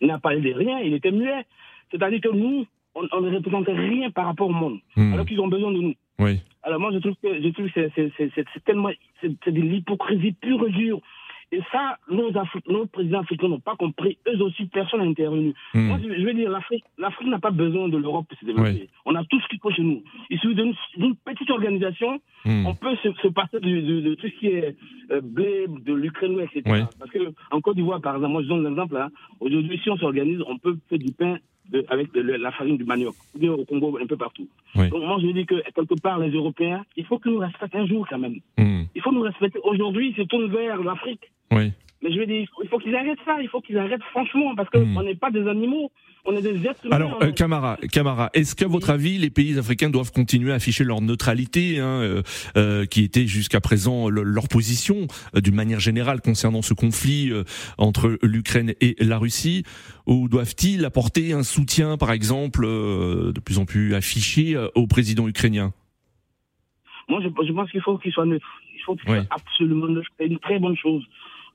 Il 0.03 0.07
n'a 0.07 0.19
parlé 0.19 0.41
de 0.41 0.53
rien. 0.53 0.81
Il 0.81 0.93
était 0.93 1.11
muet. 1.11 1.45
C'est-à-dire 1.91 2.21
que 2.21 2.29
nous, 2.29 2.67
on, 2.95 3.07
on 3.13 3.21
ne 3.23 3.35
représentait 3.35 3.73
rien 3.73 4.11
par 4.11 4.27
rapport 4.27 4.49
au 4.49 4.53
monde, 4.53 4.79
Mmh. 4.97 5.15
alors 5.15 5.25
qu'ils 5.27 5.41
ont 5.41 5.49
besoin 5.49 5.73
de 5.73 5.79
nous. 5.79 5.95
Oui. 6.19 6.41
Alors 6.63 6.79
moi, 6.79 6.91
je 6.93 6.99
trouve 6.99 7.15
que, 7.23 7.43
je 7.43 7.49
trouve 7.49 7.71
que 7.71 7.91
c'est, 7.97 8.65
tellement, 8.65 8.91
c'est 9.23 9.51
de 9.51 9.61
l'hypocrisie 9.61 10.33
pure 10.33 10.67
et 10.69 10.71
dure. 10.73 11.01
Et 11.55 11.61
ça, 11.71 11.99
nos, 12.11 12.31
Afri- 12.33 12.63
nos 12.67 12.87
présidents 12.87 13.21
africains 13.21 13.49
n'ont 13.49 13.61
pas 13.61 13.77
compris. 13.77 14.17
Eux 14.27 14.41
aussi, 14.43 14.65
personne 14.67 15.01
n'a 15.01 15.07
intervenu. 15.07 15.53
Mmh. 15.75 15.81
Moi, 15.87 15.99
je, 16.03 16.25
veux 16.25 16.33
dire, 16.33 16.51
l'Afrique, 16.51 16.83
n'a 17.27 17.39
pas 17.39 17.51
besoin 17.51 17.89
de 17.91 17.99
l'Europe 17.99 18.27
pour 18.27 18.39
se 18.39 18.45
développer. 18.47 18.89
On 19.05 19.15
a 19.15 19.23
tout 19.25 19.39
ce 19.39 19.47
qu'il 19.49 19.59
faut 19.61 19.71
chez 19.71 19.83
nous. 19.83 20.03
Il 20.31 20.39
suffit 20.39 20.55
d'une, 20.55 20.75
petite 21.25 21.51
organisation, 21.51 22.21
Mmh. 22.45 22.67
on 22.67 22.75
peut 22.75 22.97
se, 23.05 23.13
se 23.23 23.29
passer 23.29 23.61
de, 23.61 23.69
de- 23.81 24.01
de 24.01 24.15
tout 24.17 24.27
ce 24.27 24.39
qui 24.41 24.49
est 24.49 24.75
euh, 25.13 25.21
blé, 25.21 25.67
de 25.69 25.93
l'Ukraine, 25.95 26.41
etc. 26.41 26.63
Parce 26.99 27.11
que 27.13 27.33
en 27.53 27.61
Côte 27.61 27.77
d'Ivoire, 27.77 28.01
par 28.01 28.17
exemple, 28.17 28.33
moi 28.33 28.43
je 28.43 28.49
donne 28.49 28.65
l'exemple, 28.67 28.97
hein, 28.97 29.11
aujourd'hui, 29.39 29.79
si 29.83 29.91
on 29.91 29.97
s'organise, 29.97 30.41
on 30.49 30.59
peut 30.59 30.77
faire 30.89 30.99
du 30.99 31.13
pain 31.13 31.37
de- 31.71 31.85
avec 31.89 32.13
de 32.13 32.21
la 32.21 32.51
farine 32.53 32.77
du 32.77 32.85
manioc, 32.85 33.15
bien 33.35 33.53
au 33.53 33.65
Congo, 33.65 33.99
un 34.03 34.07
peu 34.07 34.17
partout. 34.17 34.49
Donc 34.91 35.03
moi 35.05 35.19
je 35.21 35.27
dis 35.33 35.47
que 35.47 35.57
quelque 35.75 36.01
part, 36.01 36.19
les 36.19 36.31
Européens, 36.31 36.85
il 36.97 37.05
faut 37.07 37.19
qu'ils 37.19 37.33
nous 37.33 37.39
respectent 37.39 37.75
un 37.77 37.87
jour 37.87 38.07
quand 38.09 38.19
même. 38.19 38.37
Mmh. 38.59 38.83
Il 38.95 39.01
faut 39.03 39.13
nous 39.13 39.23
respecter. 39.23 39.59
Aujourd'hui, 39.65 40.11
ils 40.11 40.17
se 40.17 40.23
tournent 40.23 40.51
vers 40.51 40.83
l'Afrique. 40.83 41.31
Oui. 41.51 41.73
Mais 42.03 42.13
je 42.13 42.19
veux 42.19 42.27
dire, 42.27 42.49
il 42.63 42.69
faut 42.69 42.79
qu'ils 42.79 42.95
arrêtent 42.97 43.19
ça, 43.25 43.37
il 43.41 43.49
faut 43.49 43.61
qu'ils 43.61 43.79
arrêtent 43.79 44.03
franchement, 44.11 44.55
parce 44.57 44.69
qu'on 44.71 44.85
Hmm. 44.85 45.05
n'est 45.05 45.15
pas 45.15 45.31
des 45.31 45.47
animaux, 45.47 45.93
on 46.25 46.37
est 46.37 46.43
des 46.43 46.57
êtres 46.67 46.85
humains. 46.85 46.97
Alors, 46.97 47.23
euh, 47.23 47.31
Camara, 47.31 47.77
Camara, 47.93 48.29
est-ce 48.35 48.57
qu'à 48.57 48.67
votre 48.67 48.91
avis, 48.91 49.19
les 49.19 49.31
pays 49.31 49.57
africains 49.57 49.89
doivent 49.89 50.11
continuer 50.11 50.51
à 50.51 50.57
afficher 50.57 50.83
leur 50.83 51.01
neutralité, 51.01 51.79
hein, 51.79 51.87
euh, 52.03 52.23
euh, 52.57 52.87
qui 52.87 53.05
était 53.05 53.29
jusqu'à 53.29 53.61
présent 53.61 54.09
le- 54.09 54.25
leur 54.25 54.49
position, 54.49 55.07
euh, 55.37 55.41
d'une 55.41 55.55
manière 55.55 55.79
générale, 55.79 56.21
concernant 56.21 56.61
ce 56.63 56.75
conflit 56.75 57.31
euh, 57.31 57.45
entre 57.79 58.19
l'Ukraine 58.23 58.75
et 58.81 58.97
la 58.99 59.19
Russie, 59.19 59.63
ou 60.07 60.29
doivent-ils 60.29 60.85
apporter 60.85 61.33
un 61.33 61.45
soutien, 61.45 61.97
par 61.99 62.11
exemple, 62.11 62.65
euh, 62.65 63.33
de 63.33 63.39
plus 63.41 63.59
en 63.59 63.65
plus 63.65 63.95
affiché 63.95 64.57
euh, 64.57 64.67
au 64.75 64.89
président 64.89 65.29
ukrainien? 65.29 65.73
Moi, 67.09 67.21
je, 67.23 67.29
je 67.47 67.53
pense 67.53 67.71
qu'il 67.71 67.81
faut 67.81 67.97
qu'il 67.99 68.13
soit 68.13 68.27
neutre. 68.27 68.47
Il 68.75 68.81
faut 68.85 68.97
qu'il 68.97 69.05
soit 69.07 69.27
absolument 69.31 69.87
neutre. 69.87 70.09
C'est 70.19 70.27
une 70.27 70.39
très 70.41 70.59
bonne 70.59 70.77
chose. 70.77 71.05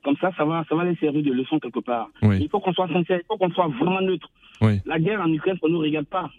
Comme 0.07 0.15
ça, 0.21 0.31
ça 0.37 0.45
va, 0.45 0.63
ça 0.69 0.73
va 0.75 0.85
les 0.85 0.95
servir 0.95 1.21
de 1.21 1.33
leçon 1.33 1.59
quelque 1.59 1.81
part. 1.81 2.07
Oui. 2.21 2.37
Il 2.39 2.47
faut 2.49 2.61
qu'on 2.61 2.71
soit 2.71 2.87
sincère, 2.87 3.19
il 3.21 3.25
faut 3.27 3.35
qu'on 3.37 3.51
soit 3.51 3.67
vraiment 3.67 3.99
neutre. 3.99 4.29
Oui. 4.61 4.79
La 4.85 4.99
guerre 4.99 5.19
en 5.19 5.27
Ukraine, 5.33 5.57
ça 5.59 5.67
ne 5.67 5.73
nous 5.73 5.79
regarde 5.79 6.05
pas. 6.07 6.29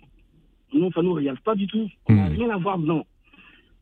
Nous, 0.73 0.91
ça 0.93 1.03
ne 1.03 1.07
nous 1.09 1.13
regarde 1.13 1.39
pas 1.41 1.55
du 1.55 1.67
tout. 1.67 1.87
On 2.09 2.15
n'a 2.15 2.31
Hmm. 2.31 2.37
rien 2.39 2.49
à 2.49 2.57
voir 2.57 2.79
dedans. 2.79 3.05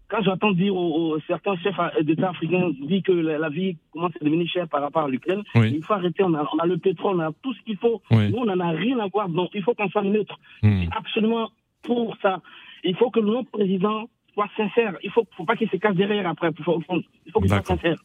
Quand 0.08 0.22
j'entends 0.22 0.50
dire 0.50 0.74
aux, 0.74 1.12
aux- 1.14 1.20
certains 1.28 1.56
chefs 1.58 1.76
d'État 2.02 2.30
africains 2.30 2.70
dire 2.80 3.02
que 3.04 3.12
la, 3.12 3.38
la 3.38 3.48
vie 3.48 3.76
commence 3.92 4.10
à 4.20 4.24
devenir 4.24 4.48
chère 4.48 4.68
par 4.68 4.80
rapport 4.82 5.04
à 5.04 5.08
l'Ukraine, 5.08 5.42
Oui. 5.54 5.72
il 5.76 5.84
faut 5.84 5.94
arrêter. 5.94 6.24
On 6.24 6.34
a, 6.34 6.44
on 6.52 6.58
a 6.58 6.66
le 6.66 6.78
pétrole, 6.78 7.16
on 7.16 7.20
a 7.20 7.30
tout 7.42 7.54
ce 7.54 7.60
qu'il 7.62 7.76
faut. 7.76 8.02
Nous, 8.10 8.36
on 8.36 8.44
n'en 8.44 8.58
a 8.58 8.70
rien 8.70 8.98
à 8.98 9.06
voir 9.06 9.28
dedans. 9.28 9.48
Il 9.54 9.62
faut 9.62 9.74
qu'on 9.74 9.88
soit 9.88 10.02
neutre. 10.02 10.36
Hmm. 10.64 10.84
Absolument 10.96 11.48
pour 11.84 12.16
ça. 12.22 12.40
Il 12.82 12.96
faut 12.96 13.10
que 13.10 13.20
notre 13.20 13.50
président 13.50 14.08
soit 14.34 14.48
sincère. 14.56 14.94
Il 15.02 15.10
faut, 15.10 15.24
faut 15.36 15.44
pas 15.44 15.56
qu'il 15.56 15.68
se 15.70 15.76
cache 15.76 15.94
derrière 15.96 16.26
après. 16.28 16.50
Il 16.58 16.64
faut, 16.64 16.80
il 17.26 17.32
faut 17.32 17.40
qu'il 17.40 17.48
soit 17.50 17.64
sincère. 17.66 17.96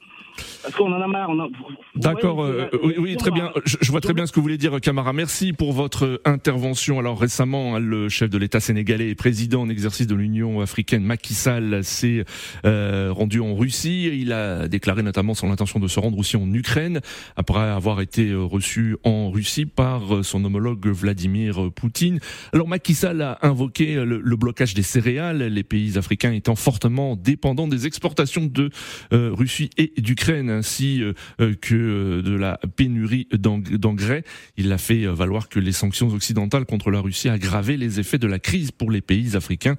Parce 0.64 0.76
qu'on 0.76 0.92
en 0.92 1.02
a 1.02 1.08
marre. 1.08 1.30
on 1.30 1.40
a- 1.40 1.48
vous- 1.48 1.52
vous 1.96 2.00
D'accord, 2.02 2.44
euh, 2.44 2.68
c'est- 2.72 2.80
oui, 2.84 2.94
oui, 2.98 3.18
très 3.18 3.32
bien. 3.32 3.52
Je, 3.66 3.78
je 3.82 3.92
vois 3.92 4.02
très 4.02 4.14
bien 4.14 4.26
ce 4.26 4.32
que 4.32 4.36
vous 4.38 4.44
voulez 4.44 4.58
dire, 4.58 4.80
Camara. 4.82 5.14
Merci 5.14 5.54
pour 5.54 5.74
votre 5.74 6.22
intervention. 6.26 7.00
Alors 7.00 7.20
récemment, 7.20 7.76
hein, 7.76 7.80
le 7.80 8.10
chef 8.10 8.30
de 8.30 8.38
l'État 8.38 8.60
sénégalais 8.60 9.10
et 9.10 9.16
président 9.16 9.62
en 9.62 9.70
exercice 9.70 10.08
de 10.08 10.16
l'Union 10.16 10.62
africaine, 10.62 11.04
Macky 11.04 11.34
Sall, 11.34 11.84
s'est 11.84 12.24
euh, 12.66 13.10
rendu 13.12 13.40
en 13.40 13.56
Russie. 13.56 14.10
Il 14.14 14.32
a 14.34 14.68
déclaré 14.68 15.04
notamment 15.04 15.34
son 15.34 15.52
intention 15.52 15.80
de 15.80 15.88
se 15.88 16.00
rendre 16.00 16.18
aussi 16.18 16.38
en 16.38 16.52
Ukraine 16.54 17.02
après 17.36 17.60
avoir 17.60 18.02
été 18.02 18.30
euh, 18.30 18.42
reçu 18.44 18.98
en 19.04 19.30
Russie 19.32 19.66
par 19.66 20.16
euh, 20.16 20.24
son 20.24 20.44
homologue 20.46 20.88
Vladimir 20.88 21.72
Poutine. 21.76 22.20
Alors 22.54 22.68
Macky 22.68 22.94
Sall 22.94 23.22
a 23.22 23.40
invoqué 23.42 23.96
euh, 23.96 24.06
le, 24.06 24.20
le 24.22 24.36
blocage 24.36 24.74
des 24.74 24.84
céréales, 24.84 25.44
les 25.44 25.64
pays 25.64 25.98
africains 25.98 26.32
étant 26.34 26.56
fortement 26.56 27.16
dépendants 27.16 27.68
des 27.68 27.88
exportations 27.88 28.46
de 28.46 28.70
euh, 29.14 29.32
Russie 29.34 29.70
et 29.78 29.92
d'Ukraine, 29.98 30.21
ainsi 30.30 31.02
euh, 31.02 31.14
euh, 31.40 31.54
que 31.60 31.76
euh, 31.76 32.22
de 32.22 32.36
la 32.36 32.60
pénurie 32.76 33.28
d'eng- 33.34 33.78
d'engrais. 33.78 34.24
Il 34.58 34.72
a 34.72 34.78
fait 34.78 35.06
valoir 35.06 35.50
que 35.50 35.60
les 35.60 35.72
sanctions 35.72 36.10
occidentales 36.10 36.66
contre 36.66 36.92
la 36.92 37.00
Russie 37.00 37.30
aggravaient 37.30 37.78
les 37.78 38.00
effets 38.00 38.18
de 38.18 38.28
la 38.28 38.40
crise 38.40 38.72
pour 38.72 38.92
les 38.92 39.02
pays 39.02 39.36
africains 39.36 39.76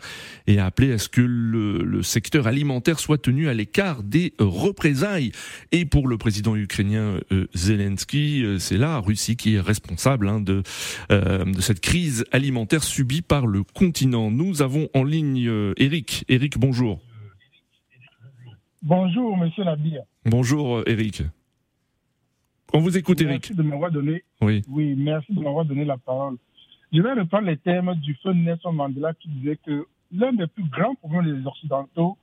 et 0.46 0.58
a 0.58 0.66
appelé 0.66 0.92
à 0.92 0.98
ce 0.98 1.08
que 1.08 1.20
le, 1.20 2.02
secteur 2.02 2.46
alimentaire 2.46 2.98
soit 2.98 3.18
tenu 3.18 3.48
à 3.48 3.54
l'écart 3.54 4.02
des 4.02 4.34
représailles. 4.38 5.32
Et 5.70 5.84
pour 5.84 6.08
le 6.08 6.18
président 6.18 6.56
ukrainien 6.56 7.20
Zelensky, 7.54 8.44
c'est 8.58 8.76
la 8.76 8.98
Russie 8.98 9.36
qui 9.36 9.54
est 9.54 9.60
responsable 9.60 10.28
hein, 10.28 10.40
de, 10.40 10.62
de 11.10 11.60
cette 11.60 11.80
crise 11.80 12.24
alimentaire 12.32 12.82
subie 12.82 13.22
par 13.22 13.46
le 13.46 13.62
continent. 13.62 14.30
Nous 14.30 14.62
avons 14.62 14.88
en 14.94 15.04
ligne 15.04 15.72
Eric. 15.76 16.24
Eric, 16.28 16.58
bonjour. 16.58 17.00
Bonjour, 18.82 19.36
monsieur 19.36 19.62
Nabir. 19.62 20.02
Bonjour 20.24 20.78
euh, 20.78 20.84
Eric. 20.88 21.22
On 22.72 22.80
vous 22.80 22.96
écoute 22.98 23.20
Eric. 23.20 23.50
Merci 23.50 23.54
de 23.54 23.62
m'avoir 23.62 23.92
donné, 23.92 24.24
Oui. 24.40 24.62
oui, 24.68 24.94
merci 24.96 25.32
de 25.32 25.40
m'avoir 25.40 25.64
donné 25.64 25.84
la 25.84 25.98
parole. 25.98 26.36
Je 26.92 27.00
vais 27.00 27.12
reprendre 27.12 27.46
les 27.46 27.56
thèmes 27.58 27.94
du 28.02 28.14
feu 28.22 28.32
Nelson 28.32 28.72
Mandela 28.72 29.14
qui 29.14 29.28
disait 29.28 29.56
que 29.64 29.86
l'un 30.10 30.32
des 30.32 30.48
plus 30.48 30.64
grands 30.64 30.96
problèmes 30.96 31.40
des 31.40 31.46
Occidentaux, 31.46 32.18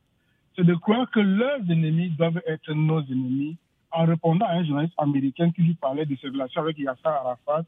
c'est 0.55 0.65
de 0.65 0.75
croire 0.75 1.09
que 1.11 1.21
leurs 1.21 1.61
ennemis 1.69 2.09
doivent 2.09 2.41
être 2.45 2.73
nos 2.73 3.01
ennemis, 3.03 3.55
en 3.91 4.05
répondant 4.05 4.45
à 4.45 4.55
un 4.55 4.65
journaliste 4.65 4.95
américain 4.97 5.51
qui 5.51 5.61
lui 5.61 5.75
parlait 5.75 6.05
de 6.05 6.15
ses 6.17 6.27
relations 6.27 6.61
avec 6.61 6.77
Yasser 6.77 6.99
Arafat, 7.05 7.63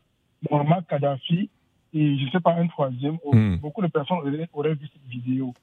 Muammar 0.49 0.85
Kadhafi 0.85 1.49
et 1.93 2.17
je 2.17 2.25
ne 2.25 2.29
sais 2.29 2.39
pas 2.39 2.55
un 2.55 2.67
troisième. 2.67 3.17
Hmm. 3.31 3.55
Beaucoup 3.55 3.81
de 3.81 3.87
personnes 3.87 4.17
auraient, 4.17 4.49
auraient 4.53 4.75
vu 4.75 4.87
cette 4.91 5.09
vidéo. 5.09 5.53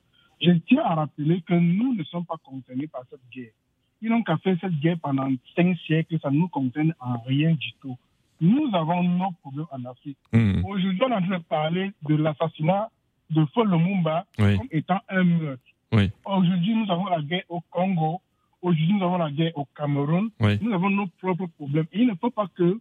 Je 0.41 0.53
tiens 0.67 0.83
à 0.85 0.95
rappeler 0.95 1.43
que 1.43 1.55
nous 1.55 1.95
ne 1.95 2.03
sommes 2.05 2.25
pas 2.25 2.37
concernés 2.45 2.87
par 2.87 3.03
cette 3.11 3.21
guerre. 3.33 3.51
Ils 4.01 4.11
n'ont 4.11 4.23
qu'à 4.23 4.37
faire 4.39 4.57
cette 4.61 4.79
guerre 4.79 4.99
pendant 5.03 5.29
cinq 5.57 5.77
siècles, 5.87 6.19
ça 6.23 6.31
ne 6.31 6.39
nous 6.39 6.49
concerne 6.49 6.95
en 7.01 7.19
rien 7.27 7.53
du 7.55 7.73
tout. 7.81 7.97
Nous 8.41 8.71
avons 8.73 9.03
nos 9.03 9.33
problèmes 9.43 9.67
en 9.73 9.85
Afrique. 9.91 10.19
Hmm. 10.33 10.65
Aujourd'hui, 10.65 11.01
on 11.05 11.11
est 11.11 11.15
en 11.15 11.23
train 11.23 11.39
de 11.39 11.43
parler 11.43 11.91
de 12.09 12.15
l'assassinat 12.15 12.89
de 13.31 13.45
Paul 13.53 13.69
Lumumba 13.71 14.25
Oui. 14.39 14.57
comme 14.57 14.69
étant 14.71 15.01
un 15.09 15.25
meurtre. 15.25 15.63
Oui. 15.93 16.11
Aujourd'hui, 16.25 16.75
nous 16.75 16.91
avons 16.93 17.07
la 17.07 17.21
guerre 17.23 17.43
au 17.49 17.61
Congo. 17.71 18.21
Aujourd'hui, 18.63 18.93
nous 18.93 19.03
avons 19.05 19.19
la 19.19 19.31
guerre 19.31 19.53
au 19.57 19.67
Cameroun. 19.77 20.31
Oui. 20.41 20.59
Nous 20.63 20.73
avons 20.73 20.91
nos 20.91 21.07
propres 21.21 21.47
problèmes. 21.47 21.87
Et 21.93 22.03
il 22.03 22.07
ne 22.07 22.15
faut 22.15 22.31
pas 22.31 22.47
que 22.55 22.79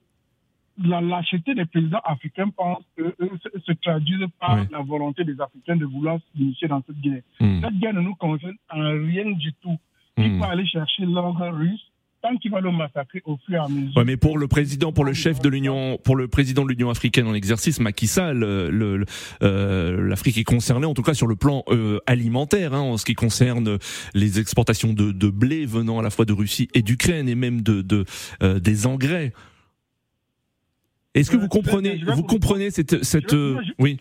la 0.84 1.02
lâcheté 1.02 1.56
des 1.56 1.66
présidents 1.66 2.02
africains 2.04 2.50
pense 2.50 2.84
eux 3.00 3.14
se, 3.44 3.60
se 3.66 3.72
traduise 3.74 4.26
par 4.40 4.58
Oui. 4.60 4.68
la 4.72 4.82
volonté 4.82 5.24
des 5.24 5.40
Africains 5.42 5.76
de 5.76 5.86
vouloir 5.86 6.20
s'initier 6.36 6.68
dans 6.68 6.84
cette 6.86 7.00
guerre. 7.02 7.22
Hmm. 7.40 7.62
Cette 7.64 7.80
guerre 7.80 7.94
ne 7.94 8.02
nous 8.02 8.16
concerne 8.16 8.54
en 8.70 8.92
rien 9.06 9.32
du 9.32 9.54
tout. 9.62 9.78
Il 10.18 10.32
Hmm. 10.34 10.40
faut 10.40 10.46
aller 10.46 10.66
chercher 10.68 11.06
l'ordre 11.06 11.48
russe 11.50 11.82
tant 12.22 12.36
qu'il 12.38 12.50
va 12.50 12.60
le 12.62 12.72
massacrer 12.72 13.22
au 13.26 13.38
fur 13.46 13.54
et 13.56 13.58
à 13.58 13.68
mesure. 13.68 13.96
Ouais, 13.96 14.04
mais 14.04 14.18
pour 14.18 14.40
le 14.40 14.48
président, 14.48 14.92
pour 14.92 15.06
le 15.06 15.14
chef 15.14 15.40
de 15.40 15.50
l'Union, 15.50 16.00
pour 16.04 16.16
le 16.16 16.28
président 16.28 16.64
de 16.66 16.70
l'Union 16.70 16.90
africaine 16.90 17.28
en 17.28 17.36
exercice, 17.36 17.80
Macky 17.80 18.08
Sall, 18.08 18.40
le- 18.40 19.06
euh, 19.44 20.08
l'Afrique 20.08 20.38
est 20.38 20.44
concernée, 20.44 20.88
en 20.88 20.96
tout 20.96 21.04
cas 21.04 21.14
sur 21.14 21.28
le 21.28 21.36
plan 21.36 21.64
euh, 21.70 22.00
alimentaire, 22.08 22.74
hein, 22.74 22.80
en 22.82 22.98
ce 22.98 23.06
qui 23.06 23.14
concerne 23.14 23.78
les 24.16 24.40
exportations 24.40 24.94
de, 24.94 25.12
de 25.12 25.30
blé 25.30 25.66
venant 25.68 26.00
à 26.00 26.02
la 26.02 26.10
fois 26.10 26.26
de 26.26 26.34
Russie 26.34 26.68
et 26.74 26.82
d'Ukraine, 26.82 27.30
et 27.30 27.36
même 27.36 27.62
de, 27.62 27.84
de 27.84 28.06
euh, 28.42 28.60
des 28.60 28.88
engrais. 28.88 29.32
Est-ce 31.18 31.32
que 31.32 31.38
Euh, 31.38 31.40
vous 31.42 31.48
comprenez, 31.48 31.98
vous 31.98 32.24
comprenez 32.24 32.70
cette, 32.72 33.04
cette, 33.04 33.34
oui, 33.80 33.98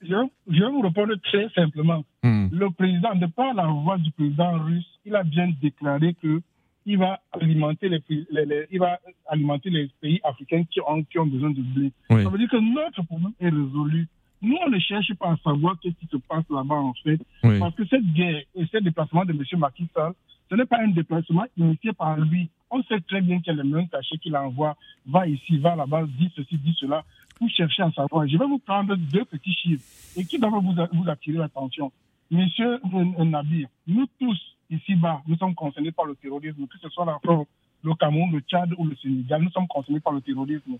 Je, 0.00 0.14
je 0.48 0.60
vais 0.60 0.70
vous 0.70 0.80
répondre 0.82 1.14
très 1.24 1.48
simplement. 1.50 2.04
Hmm. 2.22 2.48
Le 2.52 2.70
président, 2.70 3.14
de 3.16 3.26
par 3.26 3.52
la 3.54 3.66
voix 3.66 3.98
du 3.98 4.10
président 4.12 4.52
russe, 4.64 4.86
il 5.04 5.14
a 5.16 5.24
bien 5.24 5.48
déclaré 5.60 6.14
que 6.22 6.40
il 6.86 6.96
va 6.96 7.20
alimenter 7.32 7.88
les, 7.90 8.00
pays- 8.00 8.26
les- 8.30 8.46
les- 8.46 8.66
il 8.70 8.78
va 8.78 8.98
alimenter 9.26 9.68
les 9.68 9.90
pays 10.00 10.20
africains 10.24 10.64
qui 10.70 10.80
ont, 10.80 11.02
qui 11.02 11.18
ont 11.18 11.26
besoin 11.26 11.50
de 11.50 11.60
blé. 11.60 11.92
oui, 12.10 12.22
Ça 12.22 12.30
veut 12.30 12.38
dire 12.38 12.48
que 12.48 12.56
notre 12.56 13.02
problème 13.02 13.32
est 13.40 13.50
résolu. 13.50 14.06
Nous, 14.40 14.56
on 14.64 14.70
ne 14.70 14.78
cherche 14.78 15.12
pas 15.14 15.32
à 15.32 15.36
savoir 15.44 15.76
ce 15.82 15.88
qui 15.88 16.06
se 16.10 16.16
passe 16.28 16.44
là-bas, 16.48 16.76
en 16.76 16.94
fait. 17.02 17.18
oui. 17.44 17.58
Parce 17.58 17.74
que 17.74 17.84
cette 17.86 18.06
guerre 18.14 18.40
et 18.54 18.64
ce 18.72 18.78
déplacement 18.78 19.24
de 19.24 19.32
M. 19.32 19.42
Macky 19.58 19.86
Sall, 19.94 20.12
ce 20.48 20.54
n'est 20.54 20.66
pas 20.66 20.80
un 20.80 20.88
déplacement 20.88 21.44
initié 21.56 21.92
par 21.92 22.18
lui. 22.18 22.48
On 22.70 22.82
sait 22.82 23.00
très 23.00 23.20
bien 23.20 23.40
qu'il 23.40 23.54
y 23.54 23.58
a 23.58 23.62
le 23.62 23.68
même 23.68 23.88
cachet 23.88 24.18
qu'il 24.18 24.36
envoie, 24.36 24.76
va 25.06 25.26
ici, 25.26 25.58
va 25.58 25.76
là-bas, 25.76 26.04
dit 26.06 26.30
ceci, 26.36 26.56
dit 26.58 26.76
cela, 26.78 27.04
pour 27.38 27.48
chercher 27.48 27.82
à 27.82 27.90
savoir. 27.92 28.26
Je 28.26 28.36
vais 28.36 28.46
vous 28.46 28.58
prendre 28.58 28.94
deux 28.96 29.24
petits 29.24 29.54
chiffres 29.54 29.84
et 30.16 30.24
qui 30.24 30.38
doivent 30.38 30.62
vous, 30.62 31.08
attirer 31.08 31.38
l'attention. 31.38 31.92
Monsieur 32.30 32.78
Nabir, 33.24 33.68
nous 33.86 34.06
tous, 34.20 34.38
ici-bas, 34.70 35.22
nous 35.26 35.36
sommes 35.36 35.54
concernés 35.54 35.92
par 35.92 36.04
le 36.04 36.14
terrorisme, 36.14 36.66
que 36.66 36.78
ce 36.78 36.88
soit 36.90 37.06
la 37.06 37.18
France, 37.22 37.46
le 37.82 37.94
Cameroun, 37.94 38.32
le 38.32 38.40
Tchad 38.40 38.74
ou 38.76 38.86
le 38.86 38.96
Sénégal, 38.96 39.42
nous 39.42 39.50
sommes 39.50 39.68
concernés 39.68 40.00
par 40.00 40.12
le 40.12 40.20
terrorisme. 40.20 40.76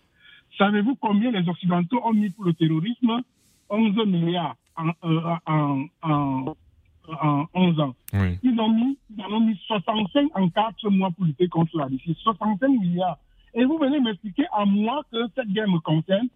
Savez-vous 0.59 0.97
combien 0.97 1.31
les 1.31 1.49
Occidentaux 1.49 2.01
ont 2.05 2.13
mis 2.13 2.31
pour 2.31 2.45
le 2.45 2.53
terrorisme? 2.53 3.23
11 3.71 4.07
milliards 4.07 4.57
en, 4.77 4.91
euh, 5.05 6.55
en 7.23 7.47
11 7.55 7.81
ans. 7.81 7.95
oui. 8.15 8.39
Ils 8.43 8.59
ont, 8.61 8.69
mis, 8.69 8.97
ils 9.17 9.23
en 9.25 9.33
ont 9.33 9.41
mis 9.41 9.57
65 9.67 10.29
en 10.35 10.49
4 10.49 10.91
mois 10.91 11.11
pour 11.11 11.25
lutter 11.25 11.49
contre 11.49 11.77
la 11.79 11.87
Russie. 11.87 12.17
65 12.23 12.69
milliards. 12.69 13.19
Et 13.55 13.65
vous 13.65 13.79
venez 13.79 13.99
m'expliquer 14.01 14.45
à 14.53 14.65
moi 14.65 15.03
que 15.11 15.19
cette 15.35 15.49
guerre 15.49 15.69
me 15.69 15.79
concerne. 15.81 16.29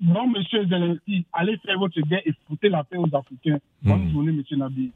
Non, 0.00 0.26
monsieur 0.28 0.66
Zelensky, 0.66 1.24
allez 1.32 1.56
faire 1.58 1.78
votre 1.78 2.00
guerre 2.00 2.22
et 2.24 2.32
foutez 2.48 2.68
la 2.70 2.82
paix 2.84 2.96
aux 2.96 3.14
Africains. 3.14 3.58
Bonne 3.82 4.06
Hmm. 4.08 4.12
journée, 4.12 4.32
monsieur 4.32 4.56
Nabi. 4.56 4.90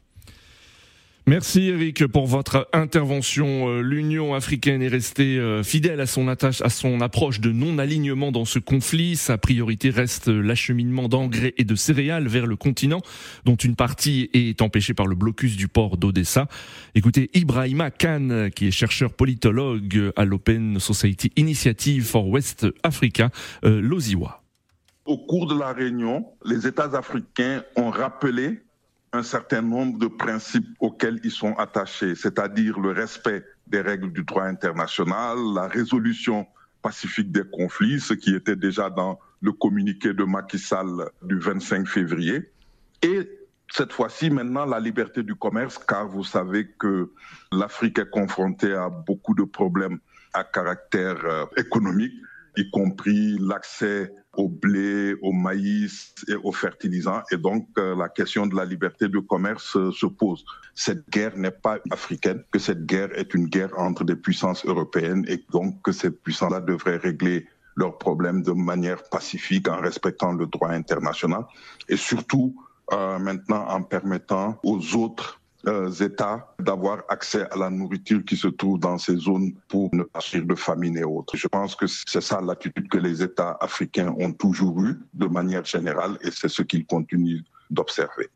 Merci 1.26 1.68
Eric 1.68 2.06
pour 2.06 2.26
votre 2.26 2.68
intervention. 2.74 3.70
Euh, 3.70 3.80
L'Union 3.80 4.34
africaine 4.34 4.82
est 4.82 4.88
restée 4.88 5.38
euh, 5.38 5.62
fidèle 5.62 6.02
à 6.02 6.06
son 6.06 6.28
attache, 6.28 6.60
à 6.60 6.68
son 6.68 7.00
approche 7.00 7.40
de 7.40 7.50
non-alignement 7.50 8.30
dans 8.30 8.44
ce 8.44 8.58
conflit. 8.58 9.16
Sa 9.16 9.38
priorité 9.38 9.88
reste 9.88 10.28
l'acheminement 10.28 11.08
d'engrais 11.08 11.54
et 11.56 11.64
de 11.64 11.74
céréales 11.76 12.28
vers 12.28 12.44
le 12.44 12.56
continent, 12.56 13.00
dont 13.46 13.56
une 13.56 13.74
partie 13.74 14.28
est 14.34 14.60
empêchée 14.60 14.92
par 14.92 15.06
le 15.06 15.14
blocus 15.14 15.56
du 15.56 15.66
port 15.66 15.96
d'Odessa. 15.96 16.46
Écoutez 16.94 17.30
Ibrahima 17.32 17.90
Khan, 17.90 18.50
qui 18.54 18.66
est 18.66 18.70
chercheur 18.70 19.14
politologue 19.14 20.12
à 20.16 20.26
l'Open 20.26 20.78
Society 20.78 21.32
Initiative 21.36 22.04
for 22.04 22.28
West 22.28 22.66
Africa, 22.82 23.30
euh, 23.64 23.80
l'Oziwa. 23.80 24.42
Au 25.06 25.16
cours 25.16 25.46
de 25.46 25.58
la 25.58 25.72
réunion, 25.72 26.26
les 26.44 26.66
États 26.66 26.94
africains 26.96 27.62
ont 27.76 27.88
rappelé 27.88 28.63
un 29.14 29.22
certain 29.22 29.62
nombre 29.62 29.98
de 29.98 30.08
principes 30.08 30.66
auxquels 30.80 31.20
ils 31.22 31.30
sont 31.30 31.54
attachés, 31.54 32.16
c'est-à-dire 32.16 32.80
le 32.80 32.90
respect 32.90 33.44
des 33.68 33.80
règles 33.80 34.12
du 34.12 34.24
droit 34.24 34.44
international, 34.44 35.38
la 35.54 35.68
résolution 35.68 36.46
pacifique 36.82 37.30
des 37.30 37.44
conflits, 37.44 38.00
ce 38.00 38.12
qui 38.12 38.34
était 38.34 38.56
déjà 38.56 38.90
dans 38.90 39.18
le 39.40 39.52
communiqué 39.52 40.12
de 40.12 40.24
Macky 40.24 40.58
Sall 40.58 41.08
du 41.22 41.38
25 41.38 41.86
février. 41.86 42.50
Et 43.02 43.30
cette 43.70 43.92
fois-ci, 43.92 44.30
maintenant, 44.30 44.66
la 44.66 44.80
liberté 44.80 45.22
du 45.22 45.36
commerce, 45.36 45.78
car 45.78 46.08
vous 46.08 46.24
savez 46.24 46.68
que 46.78 47.12
l'Afrique 47.52 48.00
est 48.00 48.10
confrontée 48.10 48.74
à 48.74 48.88
beaucoup 48.88 49.34
de 49.34 49.44
problèmes 49.44 50.00
à 50.32 50.42
caractère 50.42 51.24
euh, 51.24 51.46
économique, 51.56 52.12
y 52.56 52.68
compris 52.70 53.38
l'accès 53.38 54.12
au 54.36 54.48
blé, 54.48 55.14
au 55.22 55.32
maïs 55.32 56.14
et 56.28 56.34
aux 56.34 56.52
fertilisants. 56.52 57.22
Et 57.30 57.36
donc, 57.36 57.68
euh, 57.78 57.96
la 57.96 58.08
question 58.08 58.46
de 58.46 58.54
la 58.54 58.64
liberté 58.64 59.08
de 59.08 59.18
commerce 59.18 59.76
euh, 59.76 59.90
se 59.92 60.06
pose. 60.06 60.44
Cette 60.74 61.08
guerre 61.10 61.36
n'est 61.36 61.50
pas 61.50 61.78
africaine, 61.90 62.42
que 62.50 62.58
cette 62.58 62.86
guerre 62.86 63.16
est 63.18 63.34
une 63.34 63.46
guerre 63.46 63.78
entre 63.78 64.04
des 64.04 64.16
puissances 64.16 64.64
européennes 64.66 65.24
et 65.28 65.44
donc 65.50 65.82
que 65.82 65.92
ces 65.92 66.10
puissances-là 66.10 66.60
devraient 66.60 66.96
régler 66.96 67.46
leurs 67.76 67.98
problèmes 67.98 68.42
de 68.42 68.52
manière 68.52 69.02
pacifique 69.08 69.68
en 69.68 69.80
respectant 69.80 70.32
le 70.32 70.46
droit 70.46 70.70
international 70.70 71.44
et 71.88 71.96
surtout 71.96 72.54
euh, 72.92 73.18
maintenant 73.18 73.66
en 73.68 73.82
permettant 73.82 74.58
aux 74.62 74.96
autres 74.96 75.40
euh, 75.66 75.90
États 75.90 76.54
d'avoir 76.58 77.02
accès 77.08 77.48
à 77.50 77.56
la 77.56 77.70
nourriture 77.70 78.24
qui 78.24 78.36
se 78.36 78.48
trouve 78.48 78.78
dans 78.78 78.98
ces 78.98 79.16
zones 79.16 79.52
pour 79.68 79.90
ne 79.94 80.02
pas 80.02 80.20
subir 80.20 80.46
de 80.46 80.54
famine 80.54 80.96
et 80.96 81.04
autres. 81.04 81.36
Je 81.36 81.48
pense 81.48 81.74
que 81.74 81.86
c'est 81.86 82.20
ça 82.20 82.40
l'attitude 82.40 82.88
que 82.88 82.98
les 82.98 83.22
États 83.22 83.56
africains 83.60 84.14
ont 84.18 84.32
toujours 84.32 84.80
eue 84.82 84.98
de 85.12 85.26
manière 85.26 85.64
générale 85.64 86.18
et 86.22 86.30
c'est 86.30 86.48
ce 86.48 86.62
qu'ils 86.62 86.86
continuent 86.86 87.42
d'observer. 87.70 88.28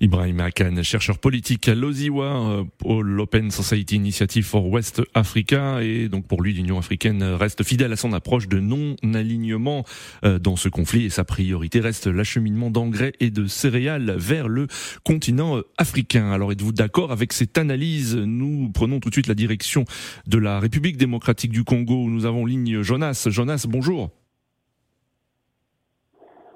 Ibrahim 0.00 0.40
Akan, 0.40 0.82
chercheur 0.82 1.18
politique 1.18 1.68
à 1.68 1.74
l'OSIWA, 1.74 2.64
pour 2.78 3.00
euh, 3.00 3.02
l'Open 3.02 3.50
Society 3.50 3.96
Initiative 3.96 4.44
for 4.44 4.66
West 4.68 5.02
Africa, 5.14 5.82
et 5.82 6.08
donc 6.08 6.26
pour 6.26 6.42
lui, 6.42 6.52
l'Union 6.52 6.78
africaine 6.78 7.22
reste 7.22 7.62
fidèle 7.62 7.92
à 7.92 7.96
son 7.96 8.12
approche 8.12 8.48
de 8.48 8.60
non-alignement 8.60 9.84
euh, 10.24 10.38
dans 10.38 10.56
ce 10.56 10.68
conflit, 10.68 11.04
et 11.06 11.10
sa 11.10 11.24
priorité 11.24 11.80
reste 11.80 12.06
l'acheminement 12.06 12.70
d'engrais 12.70 13.12
et 13.20 13.30
de 13.30 13.46
céréales 13.46 14.16
vers 14.18 14.48
le 14.48 14.66
continent 15.04 15.56
euh, 15.56 15.62
africain. 15.78 16.30
Alors 16.30 16.52
êtes-vous 16.52 16.72
d'accord 16.72 17.12
avec 17.12 17.32
cette 17.32 17.58
analyse? 17.58 18.16
Nous 18.16 18.70
prenons 18.72 19.00
tout 19.00 19.08
de 19.08 19.14
suite 19.14 19.28
la 19.28 19.34
direction 19.34 19.84
de 20.26 20.38
la 20.38 20.60
République 20.60 20.96
démocratique 20.96 21.52
du 21.52 21.64
Congo, 21.64 22.04
où 22.04 22.10
nous 22.10 22.26
avons 22.26 22.44
ligne 22.46 22.82
Jonas. 22.82 23.26
Jonas, 23.30 23.66
bonjour. 23.68 24.10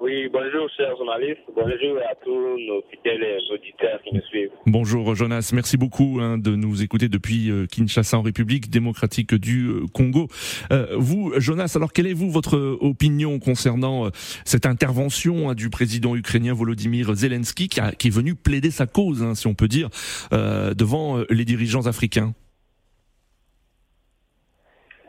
Oui, 0.01 0.27
bonjour 0.33 0.67
chers 0.75 0.97
journalistes, 0.97 1.43
bonjour 1.55 1.99
à 2.09 2.15
tous 2.15 2.57
nos 2.57 2.81
fidèles 2.89 3.37
auditeurs 3.51 4.01
qui 4.01 4.15
nous 4.15 4.21
suivent. 4.21 4.49
Bonjour 4.65 5.13
Jonas, 5.13 5.51
merci 5.53 5.77
beaucoup 5.77 6.17
hein, 6.19 6.39
de 6.39 6.55
nous 6.55 6.81
écouter 6.81 7.07
depuis 7.07 7.51
euh, 7.51 7.67
Kinshasa 7.67 8.17
en 8.17 8.23
République 8.23 8.71
démocratique 8.71 9.35
du 9.35 9.67
euh, 9.67 9.85
Congo. 9.93 10.27
Euh, 10.71 10.87
vous, 10.97 11.39
Jonas, 11.39 11.73
alors 11.75 11.93
quelle 11.93 12.07
est 12.07 12.13
vous 12.13 12.31
votre 12.31 12.57
opinion 12.81 13.37
concernant 13.37 14.09
cette 14.43 14.65
intervention 14.65 15.51
hein, 15.51 15.53
du 15.53 15.69
président 15.69 16.15
ukrainien 16.15 16.55
Volodymyr 16.55 17.13
Zelensky 17.13 17.67
qui, 17.69 17.79
a, 17.79 17.91
qui, 17.91 18.07
est 18.07 18.15
venu 18.15 18.33
plaider 18.33 18.71
sa 18.71 18.87
cause, 18.87 19.21
hein, 19.21 19.35
si 19.35 19.45
on 19.45 19.53
peut 19.53 19.67
dire, 19.67 19.89
devant 20.31 21.23
les 21.29 21.45
dirigeants 21.45 21.85
africains? 21.85 22.33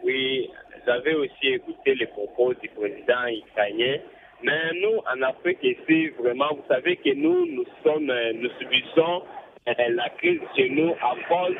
Oui, 0.04 0.50
j'avais 0.86 1.14
aussi 1.14 1.46
écouté 1.46 1.94
les 1.94 2.06
propos 2.08 2.52
du 2.52 2.68
président 2.68 3.26
ukrainien 3.26 3.96
mais 4.42 4.80
nous, 4.80 4.98
en 5.12 5.22
Afrique 5.22 5.58
ici, 5.62 6.08
vraiment, 6.18 6.48
vous 6.50 6.64
savez 6.68 6.96
que 6.96 7.14
nous, 7.14 7.46
nous 7.46 7.64
sommes, 7.82 8.10
euh, 8.10 8.32
nous 8.34 8.50
subissons 8.60 9.22
euh, 9.68 9.72
la 9.90 10.08
crise 10.10 10.40
chez 10.56 10.68
nous 10.70 10.92
à 11.00 11.14
cause 11.28 11.56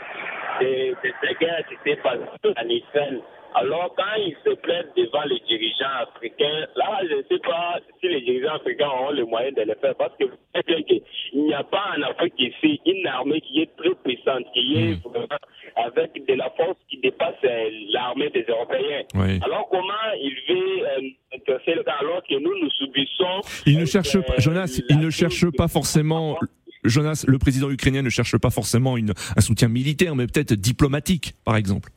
de, 0.61 0.91
de 0.91 1.15
ces 1.23 1.35
guerres 1.35 1.65
qui 1.69 1.77
s'est 1.85 1.97
passées 1.97 2.55
en 2.57 2.69
Israël. 2.69 3.21
Alors, 3.55 3.95
quand 3.97 4.17
ils 4.19 4.37
se 4.45 4.55
plaignent 4.57 4.93
devant 4.97 5.25
les 5.25 5.39
dirigeants 5.41 6.01
africains, 6.01 6.67
là, 6.75 7.01
je 7.09 7.17
ne 7.17 7.23
sais 7.23 7.39
pas 7.39 7.79
si 8.01 8.09
les 8.09 8.23
dirigeants 8.23 8.55
africains 8.55 8.89
auront 8.89 9.11
le 9.11 9.25
moyen 9.27 9.53
de 9.53 9.63
le 9.63 9.75
faire, 9.81 9.95
parce 9.97 10.17
que 10.17 10.25
vous 10.25 10.37
savez 10.55 10.83
qu'il 10.85 11.03
n'y 11.35 11.53
a 11.53 11.63
pas 11.63 11.93
en 11.97 12.03
Afrique 12.03 12.35
ici 12.39 12.81
une 12.87 13.07
armée 13.07 13.41
qui 13.43 13.61
est 13.63 13.77
très 13.77 13.95
puissante, 14.03 14.45
qui 14.55 14.79
est 14.79 14.95
hmm. 14.95 15.09
vraiment 15.09 15.43
avec 15.77 16.27
de 16.27 16.35
la 16.35 16.51
force 16.51 16.79
qui 16.89 16.99
dépasse 16.99 17.35
euh, 17.45 17.71
l'armée 17.91 18.31
des 18.31 18.45
Européens. 18.49 19.03
Alors, 19.43 19.69
comment 19.71 20.13
il 20.19 20.35
veut 20.49 21.13
euh, 21.49 21.55
interférer 21.55 21.83
alors 22.01 22.23
que 22.29 22.35
nous, 22.35 22.59
nous 22.63 22.71
subissons... 22.71 23.41
Il 23.67 23.79
ne 23.79 23.87
cherche 23.87 24.19
pas, 24.21 24.39
Jonas, 24.39 24.81
il 24.89 24.99
ne 24.99 25.11
cherche 25.11 25.51
pas 25.51 25.69
forcément... 25.69 26.39
Jonas, 26.85 27.25
le 27.29 27.39
président 27.39 27.71
ukrainien 27.71 28.03
ne 28.03 28.11
cherche 28.11 28.37
pas 28.39 28.51
forcément 28.51 28.97
une, 28.97 29.13
un 29.37 29.41
soutien 29.41 29.69
militaire, 29.69 30.17
mais 30.17 30.27
peut-être 30.27 30.55
diplomatique, 30.55 31.35
par 31.45 31.57
exemple. 31.57 31.91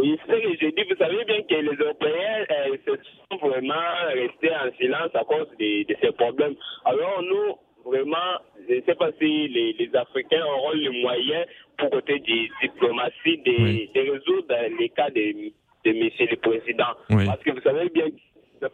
Oui, 0.00 0.16
ce 0.22 0.32
que 0.32 0.56
je 0.60 0.66
dis, 0.70 0.82
vous 0.88 0.96
savez 0.96 1.24
bien 1.24 1.42
que 1.42 1.54
les 1.54 1.76
Européens 1.76 2.46
euh, 2.50 2.76
se 2.86 2.92
sont 3.28 3.46
vraiment 3.46 3.74
restés 4.14 4.50
en 4.50 4.72
silence 4.78 5.10
à 5.14 5.24
cause 5.24 5.48
de, 5.58 5.94
ces 6.00 6.12
problèmes. 6.12 6.54
Alors 6.86 7.22
nous, 7.22 7.90
vraiment, 7.90 8.38
je 8.68 8.76
ne 8.76 8.80
sais 8.82 8.94
pas 8.94 9.10
si 9.18 9.48
les, 9.48 9.90
Africains 9.94 10.44
auront 10.46 10.72
les 10.72 11.02
moyens 11.02 11.44
pour 11.76 11.90
côté 11.90 12.18
de 12.20 12.48
diplomatie 12.62 13.38
de, 13.44 14.12
résoudre 14.12 14.54
les 14.78 14.88
cas 14.90 15.10
de, 15.10 15.52
de 15.84 15.92
Monsieur 15.92 16.26
le 16.30 16.36
Président. 16.36 16.94
Parce 17.08 17.42
que 17.42 17.50
vous 17.50 17.60
savez 17.62 17.88
bien 17.90 18.10
que 18.10 18.16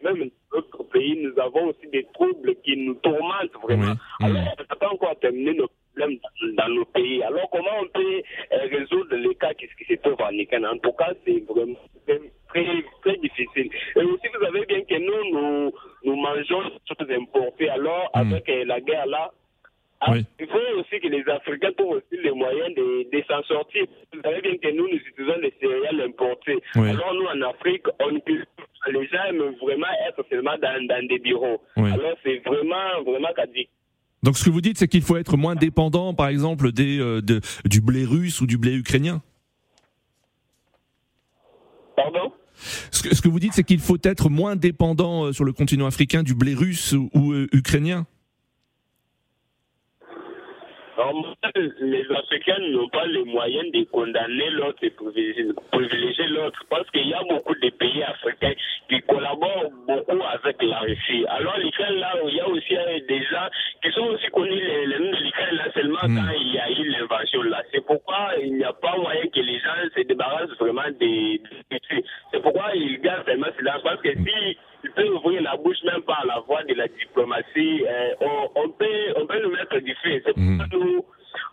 même 0.02 0.18
dans 0.18 0.56
notre 0.56 0.82
pays, 0.84 1.16
nous 1.22 1.40
avons 1.40 1.68
aussi 1.68 1.86
des 1.92 2.06
troubles 2.14 2.54
qui 2.64 2.76
nous 2.76 2.94
tourmentent 2.94 3.52
vraiment. 3.62 3.94
Alors, 4.20 4.54
on 4.58 4.62
n'a 4.62 4.76
pas 4.76 4.88
encore 4.90 5.18
terminé 5.20 5.54
nos 5.54 5.68
problèmes 5.68 6.18
dans 6.56 6.68
nos 6.68 6.84
pays. 6.86 7.22
Alors, 7.22 7.48
comment 7.50 7.82
on 7.82 7.86
peut 7.88 8.22
euh, 8.52 8.58
résoudre 8.70 9.14
les 9.16 9.34
cas 9.36 9.54
qui, 9.54 9.66
se 9.66 9.94
trouvent 10.00 10.20
en 10.20 10.32
Nikan 10.32 10.64
En 10.64 10.78
tout 10.78 10.92
cas, 10.92 11.12
c'est 11.24 11.44
vraiment 11.48 11.78
très, 12.48 12.84
très 13.02 13.16
difficile. 13.18 13.70
Et 13.96 14.02
aussi, 14.02 14.26
vous 14.34 14.44
savez 14.44 14.66
bien 14.66 14.82
que 14.82 14.98
nous, 14.98 15.38
nous, 15.38 15.72
nous 16.04 16.16
mangeons 16.16 16.62
des 16.62 16.80
choses 16.88 17.10
importées. 17.10 17.68
Alors, 17.68 18.10
hmm. 18.14 18.18
avec 18.18 18.48
euh, 18.48 18.64
la 18.64 18.80
guerre 18.80 19.06
là, 19.06 19.30
ah, 20.00 20.14
Il 20.16 20.46
faut 20.46 20.80
aussi 20.80 21.00
que 21.00 21.08
les 21.08 21.24
Africains 21.28 21.72
trouvent 21.76 21.96
aussi 21.96 22.22
les 22.22 22.30
moyens 22.30 22.74
de, 22.74 23.08
de 23.10 23.24
s'en 23.26 23.42
sortir. 23.44 23.86
Vous 24.12 24.20
savez 24.22 24.40
bien 24.42 24.56
que 24.56 24.76
nous, 24.76 24.88
nous 24.88 24.98
utilisons 24.98 25.38
des 25.40 25.54
céréales 25.60 26.00
importées. 26.02 26.58
Alors 26.74 27.14
nous, 27.14 27.26
en 27.26 27.48
Afrique, 27.50 27.86
on 28.00 28.10
les 28.88 29.06
gens 29.08 29.24
aiment 29.28 29.54
vraiment 29.60 29.86
être 30.08 30.24
seulement 30.30 30.56
dans, 30.62 30.86
dans 30.86 31.06
des 31.06 31.18
bureaux. 31.18 31.62
Alors 31.76 32.16
c'est 32.22 32.38
vraiment, 32.46 33.02
vraiment 33.04 33.32
donc 34.26 34.36
ce 34.38 34.44
que 34.44 34.50
vous 34.50 34.60
dites, 34.60 34.76
c'est 34.76 34.88
qu'il 34.88 35.02
faut 35.02 35.16
être 35.16 35.36
moins 35.36 35.54
dépendant, 35.54 36.12
par 36.12 36.26
exemple, 36.26 36.72
des, 36.72 36.98
euh, 36.98 37.22
du 37.64 37.80
blé 37.80 38.04
russe 38.04 38.40
ou 38.40 38.46
du 38.46 38.58
blé 38.58 38.74
ukrainien? 38.74 39.22
Pardon? 41.94 42.32
Ce 42.90 43.02
que, 43.04 43.14
ce 43.14 43.22
que, 43.22 43.28
vous 43.28 43.38
dites, 43.38 43.52
c'est 43.52 43.62
qu'il 43.62 43.78
faut 43.78 43.98
être 44.02 44.28
moins 44.28 44.56
dépendant 44.56 45.26
euh, 45.26 45.32
sur 45.32 45.44
le 45.44 45.52
continent 45.52 45.86
africain 45.86 46.24
du 46.24 46.34
blé 46.34 46.54
russe 46.54 46.92
ou, 46.92 47.32
euh, 47.32 47.46
ukrainien? 47.52 48.06
Les 51.80 52.06
Africains 52.10 52.58
n'ont 52.70 52.88
pas 52.88 53.06
les 53.06 53.24
moyens 53.24 53.70
de 53.72 53.84
condamner 53.84 54.50
l'autre 54.50 54.78
et 54.82 54.90
privilégier 54.90 56.26
l'autre 56.28 56.64
parce 56.70 56.88
qu'il 56.90 57.08
y 57.08 57.14
a 57.14 57.22
beaucoup 57.28 57.54
de 57.54 57.70
pays 57.70 58.02
africains 58.02 58.54
qui 58.88 59.00
collaborent 59.02 59.70
beaucoup 59.86 60.22
avec 60.22 60.62
la 60.62 60.80
Russie. 60.80 61.24
Alors 61.28 61.58
l'Ukraine, 61.58 61.96
là, 61.96 62.14
il 62.26 62.34
y 62.34 62.40
a 62.40 62.48
aussi 62.48 62.74
des 63.08 63.22
gens 63.24 63.48
qui 63.82 63.90
sont 63.92 64.06
aussi 64.06 64.26
connus, 64.28 64.54
les, 64.54 64.86
les 64.86 64.98
noms 64.98 65.10
de 65.10 65.24
l'Ukraine, 65.24 65.56
là, 65.56 65.72
seulement 65.74 65.98
hmm. 66.04 66.16
quand 66.16 66.32
il 66.38 66.54
y 66.54 66.58
a 66.58 66.70
eu 66.70 66.84
l'invasion, 66.90 67.42
là. 67.42 67.62
C'est 67.72 67.84
pourquoi 67.84 68.30
il 68.40 68.54
n'y 68.54 68.64
a 68.64 68.72
pas 68.72 68.96
moyen 68.96 69.26
que 69.28 69.40
les 69.40 69.58
gens 69.58 69.74
se 69.94 70.00
débarrassent 70.02 70.56
vraiment 70.58 70.90
des... 70.98 71.40
C'est 72.32 72.42
pourquoi 72.42 72.74
ils 72.74 73.00
gardent 73.00 73.26
seulement 73.26 73.48
silence 73.58 73.82
parce 73.82 74.00
que 74.00 74.14
si 74.14 74.58
peut 74.96 75.08
ouvrir 75.08 75.42
la 75.42 75.56
bouche 75.56 75.82
même 75.84 76.02
par 76.02 76.24
la 76.26 76.40
voie 76.46 76.64
de 76.64 76.74
la 76.74 76.88
diplomatie. 76.88 77.84
Euh, 77.84 78.14
on, 78.56 78.68
peut, 78.70 79.14
on 79.16 79.26
peut 79.26 79.40
nous 79.42 79.50
mettre 79.50 79.78
du 79.78 79.94
feu. 80.02 80.20
C'est 80.24 80.36
mmh. 80.36 80.68
pour 80.70 80.84
nous, 80.84 81.04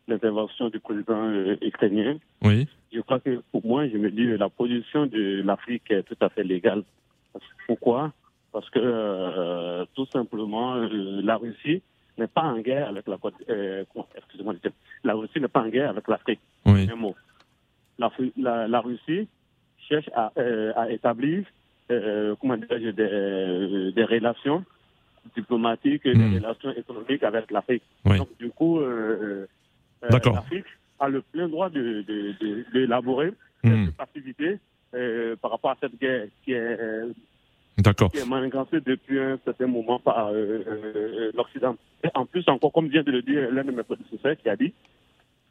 l'intervention 0.07 0.71
du 0.71 0.81
président 0.81 1.31
ukrainien, 1.61 2.19
oui. 2.43 2.67
je 2.93 3.01
crois 3.01 3.21
que 3.21 3.43
pour 3.53 3.67
moi, 3.67 3.87
je 3.89 3.99
me 3.99 4.11
dis 4.11 4.25
la 4.25 4.49
position 4.49 5.07
de 5.07 5.43
l'Afrique 5.43 5.91
est 5.91 6.03
tout 6.05 6.17
à 6.21 6.31
fait 6.31 6.45
légale. 6.45 6.85
Pourquoi? 7.67 8.13
Parce 8.53 8.69
que 8.71 9.85
tout 9.95 10.07
simplement, 10.07 10.77
la 10.77 11.37
Russie 11.37 11.83
n'est 12.19 12.27
pas 12.27 12.43
en 12.43 12.59
guerre 12.61 12.89
avec 12.89 13.07
la 13.07 13.17
Côte. 13.19 13.35
Euh, 13.49 13.85
excusez-moi, 14.17 14.55
la 15.05 15.15
Russie 15.15 15.41
n'est 15.41 15.49
pas 15.49 15.63
en 15.63 15.69
guerre 15.69 15.91
avec 15.91 16.09
l'Afrique. 16.09 16.41
Oui. 16.67 16.89
La, 17.99 18.11
la, 18.37 18.69
la, 18.69 18.81
Russie 18.81 19.29
cherche 19.89 20.09
à, 20.15 20.33
euh, 20.39 20.73
à 20.77 20.91
établir 20.91 21.45
euh, 21.91 22.35
comment 22.41 22.57
des, 22.57 22.93
des 23.93 24.05
relations 24.05 24.65
diplomatiques 25.35 26.07
et 26.07 26.15
des 26.15 26.25
Hmm. 26.25 26.35
relations 26.37 26.73
économiques 26.73 27.23
avec 27.23 27.51
l'Afrique. 27.51 27.83
Oui. 28.05 28.19
Donc, 28.19 28.29
du 28.39 28.51
coup, 28.51 28.79
euh, 28.79 29.47
euh, 30.05 30.09
l'Afrique 30.11 30.65
a 31.01 31.09
le 31.09 31.23
plein 31.23 31.49
droit 31.49 31.69
de, 31.71 32.03
de, 32.03 32.35
de, 32.41 32.65
d'élaborer 32.73 33.33
Hmm. 33.65 33.87
cette 33.87 33.97
passivité 33.97 34.59
euh, 34.95 35.35
par 35.37 35.51
rapport 35.51 35.73
à 35.73 35.77
cette 35.81 35.99
guerre 35.99 36.29
qui 36.45 36.53
est, 36.53 36.57
euh, 36.81 37.09
D'accord. 37.79 38.11
qui 38.13 38.19
est 38.19 38.81
depuis 38.87 39.19
un 39.19 39.37
certain 39.45 39.67
moment 39.67 39.99
par 39.99 40.29
euh, 40.29 40.63
euh, 40.67 41.33
l'Occident. 41.35 41.77
Et 42.05 42.09
en 42.15 42.25
plus, 42.25 42.45
encore, 42.49 42.73
comme 42.73 42.87
vient 42.89 43.03
de 43.03 43.11
le 43.11 43.23
dire 43.23 43.51
l'un 43.51 43.65
de 43.65 43.73
mes 43.73 43.83
prédécesseurs 43.83 44.37
qui 44.37 44.49
a 44.49 44.55
dit, 44.57 44.73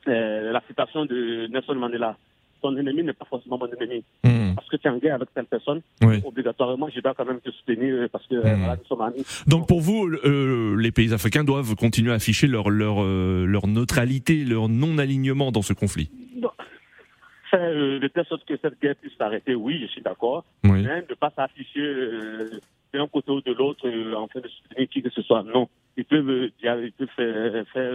euh, 0.08 0.52
la 0.54 0.62
citation 0.68 1.06
de 1.06 1.48
Nelson 1.48 1.76
Mandela, 1.76 2.16
ton 2.62 2.76
ennemi 2.78 3.04
n'est 3.04 3.14
pas 3.14 3.26
forcément 3.26 3.58
mon 3.58 3.68
ennemi. 3.68 4.04
Hmm. 4.24 4.56
Parce 4.56 4.68
que 4.70 4.78
tu 4.78 4.88
es 4.88 4.92
en 4.92 4.98
guerre 4.98 5.16
avec 5.16 5.34
telle 5.34 5.46
personne, 5.46 5.82
Oui. 6.04 6.22
obligatoirement, 6.26 6.90
je 6.94 7.00
dois 7.02 7.14
quand 7.14 7.26
même 7.26 7.40
te 7.42 7.50
soutenir 7.52 8.08
parce 8.12 8.26
que 8.28 8.36
Hmm. 8.36 8.58
voilà, 8.60 8.76
nous 8.78 8.86
sommes 8.86 9.02
amis. 9.02 9.24
Donc 9.48 9.68
pour 9.68 9.82
vous, 9.82 10.08
euh, 10.26 10.76
les 10.80 10.92
pays 10.92 11.14
africains 11.14 11.44
doivent 11.44 11.76
continuer 11.76 12.12
à 12.12 12.16
afficher 12.16 12.48
leur 12.48 12.70
leur 12.70 12.98
euh, 13.04 13.46
leur 13.46 13.68
neutralité, 13.68 14.44
leur 14.44 14.70
non-alignement 14.70 15.52
dans 15.52 15.62
ce 15.62 15.74
conflit. 15.74 16.10
Euh, 17.54 18.00
de 18.00 18.08
telle 18.10 18.26
sorte 18.26 18.46
que 18.46 18.56
cette 18.62 18.80
guerre 18.82 18.96
puisse 18.98 19.16
s'arrêter, 19.18 19.56
oui, 19.56 19.80
je 19.82 19.88
suis 19.88 20.02
d'accord. 20.02 20.44
Oui. 20.66 20.84
Mais 20.84 21.02
de 21.04 21.08
ne 21.12 21.16
pas 21.16 21.32
s'afficher 21.34 21.96
d'un 22.94 23.08
côté 23.08 23.32
ou 23.32 23.40
de 23.42 23.54
l'autre 23.54 23.88
en 24.16 24.28
train 24.28 24.42
de 24.42 24.50
soutenir 24.50 24.90
qui 24.90 25.02
que 25.02 25.10
ce 25.10 25.22
soit. 25.22 25.44
Non. 25.44 25.70
Ils 25.96 26.04
peuvent, 26.04 26.50
ils 26.62 26.92
peuvent 26.92 27.08
faire, 27.16 27.66
faire 27.74 27.94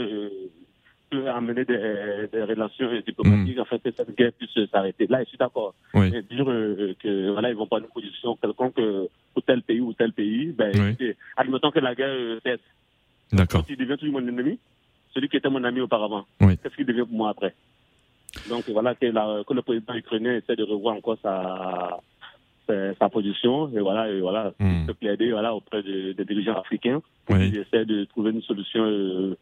amener 1.28 1.64
des, 1.64 2.28
des 2.32 2.42
relations 2.44 2.88
diplomatiques 3.06 3.58
afin 3.58 3.78
que 3.78 3.90
cette 3.96 4.16
guerre 4.16 4.32
puisse 4.32 4.68
s'arrêter. 4.70 5.06
Là, 5.08 5.22
je 5.24 5.28
suis 5.28 5.38
d'accord. 5.38 5.74
Oui. 5.94 6.10
Dire 6.10 6.48
euh, 6.50 6.94
que 7.00 7.30
voilà, 7.30 7.50
ils 7.50 7.56
vont 7.56 7.66
pas 7.66 7.78
une 7.78 7.86
position 7.86 8.36
quelconque 8.36 8.78
euh, 8.78 9.06
pour 9.34 9.42
tel 9.42 9.62
pays 9.62 9.80
ou 9.80 9.92
tel 9.92 10.12
pays, 10.12 10.52
ben, 10.52 10.72
Oui. 10.74 11.14
admettons 11.36 11.70
que 11.70 11.80
la 11.80 11.94
guerre 11.94 12.08
euh, 12.10 12.40
cesse. 12.44 12.60
D'accord. 13.32 13.62
Quand 13.62 13.70
il 13.70 13.76
devient 13.76 13.96
toujours 13.98 14.20
mon 14.20 14.26
ennemi, 14.28 14.58
celui 15.14 15.28
qui 15.28 15.36
était 15.36 15.48
mon 15.50 15.64
ami 15.64 15.80
auparavant, 15.80 16.24
Oui. 16.40 16.58
qu'est-ce 16.58 16.74
qu'il 16.76 16.86
devient 16.86 17.00
pour 17.08 17.16
moi 17.16 17.30
après? 17.30 17.54
Donc 18.48 18.68
voilà 18.70 18.94
que, 18.94 19.06
la- 19.06 19.42
que 19.46 19.52
le 19.54 19.62
président 19.62 19.94
ukrainien 19.94 20.34
essaie 20.36 20.56
de 20.56 20.64
revoir 20.64 20.96
encore 20.96 21.18
sa, 21.22 21.98
sa, 22.98 23.08
position 23.10 23.68
et 23.76 23.80
voilà, 23.80 24.08
et 24.10 24.20
voilà, 24.20 24.52
de 24.58 24.92
plaider 24.92 25.32
voilà, 25.32 25.54
auprès 25.54 25.82
des, 25.82 26.14
dirigeants 26.24 26.58
africains 26.58 27.02
pour 27.26 27.36
Oui. 27.36 27.50
qu'ils 27.50 27.60
essaient 27.60 27.84
de 27.84 28.04
trouver 28.06 28.30
une 28.30 28.40
solution 28.42 28.82
euh, 28.84 29.36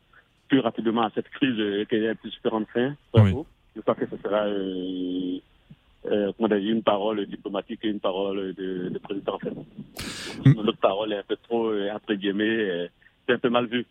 plus 0.50 0.58
rapidement 0.58 1.02
à 1.02 1.10
cette 1.14 1.28
crise 1.30 1.86
qu'elle 1.88 2.16
puisse 2.16 2.34
prendre 2.42 2.66
fin. 2.74 2.94
Oui. 3.14 3.32
Je 3.76 3.80
crois 3.82 3.94
que 3.94 4.04
ce 4.04 4.16
sera 4.16 4.46
euh, 4.46 5.38
euh, 6.10 6.32
une 6.58 6.82
parole 6.82 7.24
diplomatique 7.26 7.80
et 7.84 7.88
une 7.88 8.00
parole 8.00 8.52
de, 8.54 8.88
de 8.88 8.98
président 8.98 9.34
en 9.34 9.38
fait. 9.38 9.54
Notre 10.44 10.78
parole 10.78 11.12
est 11.12 11.18
un 11.18 11.22
peu 11.26 11.36
trop, 11.36 11.68
euh, 11.68 11.90
entre 11.94 12.14
guillemets, 12.14 12.44
euh, 12.44 12.88
c'est 13.26 13.34
un 13.34 13.38
peu 13.38 13.48
mal 13.48 13.66
vu, 13.66 13.86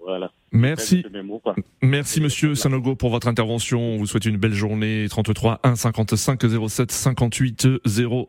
Voilà. 0.00 0.30
Merci. 0.52 1.04
Mots. 1.24 1.42
Merci 1.82 2.20
Monsieur 2.20 2.54
Sanogo 2.54 2.94
pour 2.94 3.10
votre 3.10 3.26
intervention. 3.28 3.80
On 3.80 3.98
vous 3.98 4.06
souhaite 4.06 4.24
une 4.24 4.36
belle 4.36 4.54
journée. 4.54 5.06
33 5.08 5.60
1 5.62 5.76
55 5.76 6.40
07 6.68 6.92
58 6.92 7.68
00. 7.84 8.28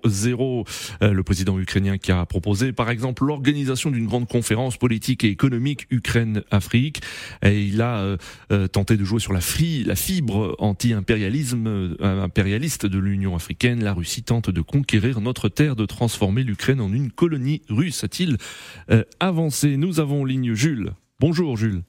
Euh, 1.01 1.11
le 1.11 1.23
président 1.23 1.59
ukrainien 1.59 1.97
qui 1.97 2.11
a 2.11 2.25
proposé 2.25 2.73
par 2.73 2.89
exemple 2.89 3.23
l'organisation 3.25 3.91
d'une 3.91 4.07
grande 4.07 4.27
conférence 4.27 4.77
politique 4.77 5.23
et 5.23 5.29
économique 5.29 5.87
Ukraine-Afrique. 5.91 7.01
Et 7.43 7.63
il 7.63 7.81
a 7.81 7.99
euh, 7.99 8.17
euh, 8.51 8.67
tenté 8.67 8.97
de 8.97 9.03
jouer 9.03 9.19
sur 9.19 9.33
la, 9.33 9.39
fri- 9.41 9.83
la 9.83 9.95
fibre 9.95 10.55
anti-impérialisme 10.59 11.67
euh, 11.67 12.23
impérialiste 12.23 12.85
de 12.85 12.99
l'Union 12.99 13.35
africaine. 13.35 13.83
La 13.83 13.93
Russie 13.93 14.23
tente 14.23 14.49
de 14.49 14.61
conquérir 14.61 15.21
notre 15.21 15.49
terre, 15.49 15.75
de 15.75 15.85
transformer 15.85 16.43
l'Ukraine 16.43 16.81
en 16.81 16.91
une 16.91 17.11
colonie 17.11 17.61
russe, 17.69 18.03
a-t-il 18.03 18.37
euh, 18.91 19.03
avancé. 19.19 19.77
Nous 19.77 19.99
avons 19.99 20.25
ligne 20.25 20.53
Bonjour 21.19 21.57
Jules. 21.57 21.81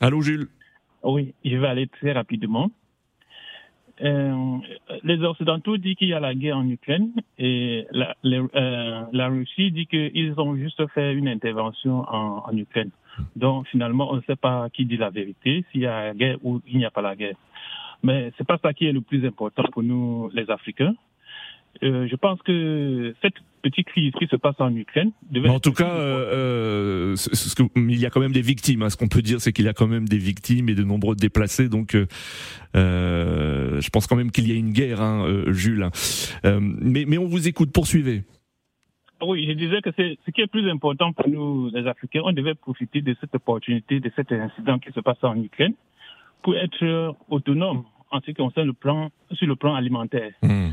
Allô 0.00 0.22
Jules 0.22 0.48
Oui, 1.02 1.34
je 1.44 1.56
vais 1.56 1.66
aller 1.66 1.86
très 1.86 2.12
rapidement. 2.12 2.70
Euh, 4.02 4.58
les 5.02 5.22
Occidentaux 5.22 5.78
disent 5.78 5.96
qu'il 5.96 6.08
y 6.08 6.14
a 6.14 6.20
la 6.20 6.34
guerre 6.34 6.58
en 6.58 6.68
Ukraine 6.68 7.12
et 7.38 7.86
la, 7.92 8.14
euh, 8.24 9.28
Russie 9.28 9.72
dit 9.72 9.86
qu'ils 9.86 10.34
ont 10.38 10.54
juste 10.56 10.86
fait 10.88 11.14
une 11.14 11.28
intervention 11.28 12.04
en, 12.08 12.44
en 12.46 12.56
Ukraine. 12.56 12.90
Donc 13.36 13.66
finalement, 13.68 14.12
on 14.12 14.16
ne 14.16 14.20
sait 14.22 14.36
pas 14.36 14.68
qui 14.70 14.84
dit 14.84 14.98
la 14.98 15.10
vérité, 15.10 15.64
s'il 15.70 15.82
y 15.82 15.86
a 15.86 16.08
la 16.08 16.14
guerre 16.14 16.38
ou 16.42 16.60
il 16.66 16.78
n'y 16.78 16.84
a 16.84 16.90
pas 16.90 17.00
la 17.02 17.16
guerre. 17.16 17.36
Mais 18.02 18.32
c'est 18.36 18.46
pas 18.46 18.58
ça 18.58 18.74
qui 18.74 18.86
est 18.86 18.92
le 18.92 19.00
plus 19.00 19.26
important 19.26 19.64
pour 19.72 19.82
nous, 19.82 20.30
les 20.34 20.50
Africains. 20.50 20.94
Euh, 21.82 22.06
je 22.08 22.16
pense 22.16 22.40
que 22.42 23.14
cette 23.22 23.34
petite 23.68 23.86
crise 23.88 24.12
qui 24.18 24.26
se 24.26 24.36
passe 24.36 24.56
en 24.58 24.74
Ukraine 24.74 25.10
Mais 25.32 25.48
En 25.48 25.60
tout 25.60 25.72
cas, 25.72 25.90
euh, 25.94 27.12
euh, 27.12 27.16
ce- 27.16 27.34
ce 27.34 27.54
que- 27.54 27.62
il 27.76 27.98
y 27.98 28.06
a 28.06 28.10
quand 28.10 28.20
même 28.20 28.32
des 28.32 28.42
victimes. 28.42 28.82
hein. 28.82 28.90
Ce 28.90 28.96
qu'on 28.96 29.08
peut 29.08 29.22
dire, 29.22 29.40
c'est 29.40 29.52
qu'il 29.52 29.64
y 29.64 29.68
a 29.68 29.72
quand 29.74 29.86
même 29.88 30.08
des 30.08 30.18
victimes 30.18 30.68
et 30.68 30.74
de 30.74 30.82
nombreux 30.84 31.16
déplacés. 31.16 31.68
Donc, 31.68 31.94
euh, 32.74 33.80
je 33.80 33.88
pense 33.90 34.06
quand 34.06 34.16
même 34.16 34.30
qu'il 34.30 34.48
y 34.48 34.52
a 34.52 34.54
une 34.54 34.72
guerre, 34.72 35.00
hein, 35.00 35.26
Jules. 35.48 35.88
Mais, 36.44 37.04
mais 37.06 37.18
on 37.18 37.26
vous 37.26 37.48
écoute. 37.48 37.72
Poursuivez. 37.72 38.22
Oui, 39.22 39.46
je 39.48 39.52
disais 39.52 39.80
que 39.80 39.90
c'est 39.96 40.18
ce 40.26 40.30
qui 40.30 40.42
est 40.42 40.46
plus 40.46 40.68
important 40.70 41.12
pour 41.12 41.28
nous, 41.28 41.70
les 41.74 41.86
Africains. 41.86 42.20
On 42.24 42.32
devait 42.32 42.54
profiter 42.54 43.00
de 43.00 43.16
cette 43.20 43.34
opportunité, 43.34 43.98
de 44.00 44.10
cet 44.14 44.30
incident 44.32 44.78
qui 44.78 44.92
se 44.92 45.00
passe 45.00 45.16
en 45.22 45.40
Ukraine, 45.42 45.72
pour 46.42 46.54
être 46.56 47.14
autonome 47.30 47.84
en 48.10 48.20
ce 48.20 48.26
qui 48.26 48.34
concerne 48.34 48.66
le 48.66 48.72
plan, 48.74 49.10
sur 49.32 49.46
le 49.46 49.56
plan 49.56 49.74
alimentaire. 49.74 50.32
Hmm. 50.42 50.68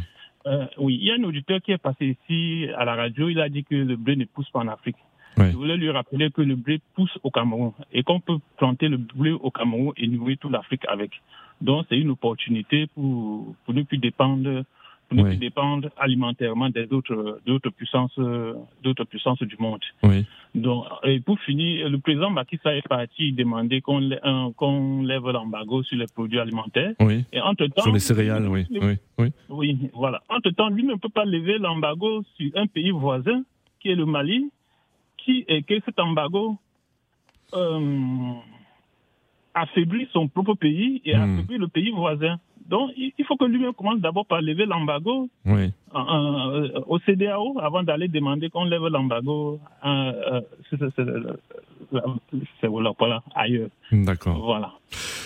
Euh, 0.46 0.66
oui, 0.78 0.98
il 1.00 1.08
y 1.08 1.12
a 1.12 1.16
un 1.16 1.24
auditeur 1.24 1.62
qui 1.62 1.72
est 1.72 1.78
passé 1.78 2.18
ici 2.20 2.68
à 2.78 2.86
la 2.86 2.96
radio. 2.96 3.30
Il 3.30 3.40
a 3.40 3.50
dit 3.50 3.64
que 3.64 3.76
le 3.76 3.96
blé 3.96 4.16
ne 4.16 4.26
pousse 4.26 4.50
pas 4.50 4.60
en 4.60 4.68
Afrique. 4.68 4.98
Oui. 5.38 5.52
Je 5.52 5.56
voulais 5.56 5.78
lui 5.78 5.90
rappeler 5.90 6.30
que 6.30 6.42
le 6.42 6.56
blé 6.56 6.80
pousse 6.96 7.18
au 7.24 7.32
Cameroun 7.32 7.72
et 7.92 8.04
qu'on 8.04 8.20
peut 8.20 8.38
planter 8.58 8.88
le 8.88 8.98
blé 8.98 9.32
au 9.32 9.50
Cameroun 9.52 9.94
et 9.98 10.08
nourrir 10.08 10.38
toute 10.40 10.52
l'Afrique 10.52 10.84
avec. 10.88 11.12
Donc, 11.62 11.86
c'est 11.90 11.98
une 11.98 12.12
opportunité 12.12 12.88
pour, 12.88 13.56
pour 13.66 13.74
ne 13.74 13.84
plus 13.84 13.98
dépendre, 13.98 14.64
Oui. 15.22 15.30
plus 15.30 15.38
dépendre 15.38 15.90
alimentairement 15.98 16.70
des 16.70 16.92
autres, 16.92 17.40
d'autres 17.46 17.70
puissances, 17.70 18.18
d'autres 18.84 19.04
puissances 19.06 19.42
du 19.44 19.56
monde. 19.60 19.82
Oui. 20.04 20.26
Donc, 20.56 20.86
et 21.04 21.20
pour 21.20 21.40
finir, 21.40 21.90
le 21.90 21.98
président 22.00 22.30
Macky 22.30 22.60
Sall 22.62 22.78
est 22.78 22.88
parti 22.88 23.32
demander 23.34 23.82
qu'on 23.82 24.02
euh, 24.12 25.04
lève 25.08 25.28
l'embargo 25.30 25.82
sur 25.84 25.98
les 25.98 26.06
produits 26.08 26.40
alimentaires. 26.40 26.94
Oui. 27.00 27.26
Et 27.34 27.40
Sur 27.78 27.92
les 27.92 28.00
céréales, 28.00 28.48
oui. 28.48 28.66
Oui. 28.70 28.98
Oui. 29.20 29.28
oui, 29.50 29.90
voilà. 29.94 30.22
Entre-temps, 30.30 30.70
lui 30.70 30.84
ne 30.84 30.96
peut 30.96 31.10
pas 31.10 31.26
lever 31.26 31.58
l'embargo 31.58 32.24
sur 32.38 32.52
un 32.56 32.68
pays 32.68 32.92
voisin, 32.92 33.44
qui 33.80 33.90
est 33.90 33.96
le 33.96 34.06
Mali, 34.06 34.50
qui 35.18 35.44
et 35.48 35.64
que 35.64 35.80
cet 35.86 36.00
embargo 36.00 36.58
euh, 37.54 38.34
affaiblit 39.54 40.08
son 40.12 40.28
propre 40.28 40.56
pays 40.56 41.02
et 41.06 41.16
Hmm. 41.16 41.22
affaiblit 41.38 41.58
le 41.58 41.68
pays 41.68 41.92
voisin. 41.92 42.40
Donc, 42.70 42.92
il 42.96 43.26
faut 43.26 43.36
que 43.36 43.46
lui-même 43.46 43.74
commence 43.74 44.00
d'abord 44.00 44.26
par 44.26 44.42
lever 44.42 44.66
l'embargo 44.66 45.30
Oui. 45.46 45.72
euh, 45.96 46.70
au 46.88 46.98
CDAO 47.00 47.60
avant 47.62 47.84
d'aller 47.84 48.08
demander 48.08 48.50
qu'on 48.50 48.64
lève 48.66 48.86
l'embargo 48.88 49.60
euh, 49.86 49.90
euh, 49.90 50.42
c'est- 50.70 50.78
c'est- 50.80 50.90
c'est- 50.96 52.00
c'est- 52.62 52.68
voilà, 52.68 52.92
voilà, 52.98 53.22
ailleurs. 53.36 53.70
D'accord. 53.92 54.40
Voilà. 54.44 54.72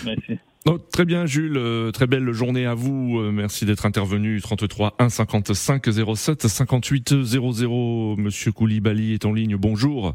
Merci. 0.05 0.39
Oh, 0.67 0.77
très 0.77 1.05
bien, 1.05 1.25
Jules. 1.25 1.59
Très 1.93 2.07
belle 2.07 2.31
journée 2.33 2.65
à 2.65 2.73
vous. 2.73 3.19
Merci 3.31 3.65
d'être 3.65 3.85
intervenu. 3.85 4.41
33 4.41 4.95
1 4.99 5.09
55 5.09 5.85
07 5.93 6.41
58 6.47 7.23
00. 7.23 8.15
Monsieur 8.17 8.51
Koulibaly 8.51 9.13
est 9.13 9.25
en 9.25 9.31
ligne. 9.33 9.55
Bonjour. 9.55 10.13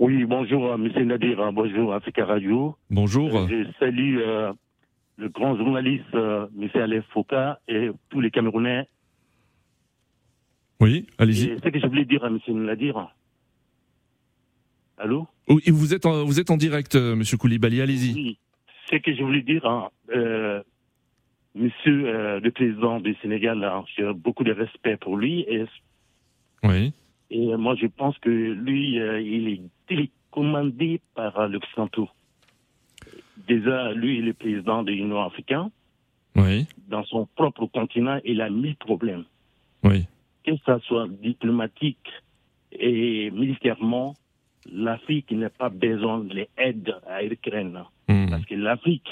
Oui, 0.00 0.24
bonjour, 0.26 0.76
Monsieur 0.78 1.04
Nadir, 1.04 1.50
bonjour 1.52 1.92
Africa 1.94 2.24
Radio. 2.24 2.76
Bonjour. 2.90 3.48
Je 3.48 3.66
salue 3.80 4.18
euh, 4.20 4.52
le 5.18 5.28
grand 5.28 5.56
journaliste 5.56 6.14
euh, 6.14 6.46
Monsieur 6.54 6.82
Alain 6.82 7.02
Foucault 7.12 7.54
et 7.66 7.90
tous 8.08 8.20
les 8.20 8.30
Camerounais. 8.30 8.88
Oui, 10.80 11.06
allez-y. 11.18 11.50
Et 11.50 11.58
ce 11.58 11.68
que 11.68 11.78
je 11.78 11.86
voulais 11.86 12.04
dire 12.04 12.24
à 12.24 12.30
Monsieur 12.30 12.54
Nadir. 12.54 13.12
Allô 14.96 15.26
Oui, 15.48 15.62
vous 15.66 15.92
êtes 15.92 16.06
en, 16.06 16.24
vous 16.24 16.38
êtes 16.40 16.50
en 16.50 16.56
direct, 16.56 16.94
euh, 16.94 17.16
Monsieur 17.16 17.36
Koulibaly. 17.36 17.80
Allez-y. 17.80 18.14
Oui, 18.14 18.38
ce 18.90 18.96
que 18.96 19.12
je 19.14 19.22
voulais 19.22 19.42
dire, 19.42 19.66
hein, 19.66 19.88
euh, 20.14 20.62
Monsieur 21.56 22.06
euh, 22.06 22.40
le 22.40 22.50
président 22.52 23.00
du 23.00 23.14
Sénégal, 23.16 23.62
hein, 23.64 23.84
j'ai 23.96 24.12
beaucoup 24.14 24.44
de 24.44 24.52
respect 24.52 24.96
pour 24.98 25.16
lui 25.16 25.40
et, 25.48 25.64
Oui. 26.62 26.92
et 27.30 27.56
moi 27.56 27.74
je 27.74 27.86
pense 27.86 28.16
que 28.18 28.30
lui, 28.30 28.94
il 28.96 29.48
est 29.48 29.60
télécommandé 29.88 31.00
par 31.16 31.48
l'Occidentaux. 31.48 32.08
Déjà, 33.46 33.92
lui, 33.92 34.18
il 34.18 34.28
est 34.28 34.32
président 34.32 34.82
de 34.82 34.90
l'Union 34.90 35.22
africaine. 35.22 35.70
Oui. 36.36 36.66
Dans 36.88 37.04
son 37.04 37.26
propre 37.36 37.66
continent, 37.66 38.20
il 38.24 38.40
a 38.40 38.50
mille 38.50 38.76
problèmes. 38.76 39.24
Oui. 39.84 40.06
Que 40.44 40.52
ça 40.64 40.78
soit 40.80 41.08
diplomatique, 41.22 42.06
et 42.72 43.30
militairement, 43.30 44.14
l'Afrique 44.72 45.30
n'a 45.32 45.50
pas 45.50 45.68
besoin 45.68 46.20
de 46.20 46.34
l'aide 46.58 46.94
à 47.06 47.22
l'Ukraine. 47.22 47.82
Hmm. 48.08 48.28
Parce 48.30 48.44
que 48.44 48.54
l'Afrique, 48.54 49.08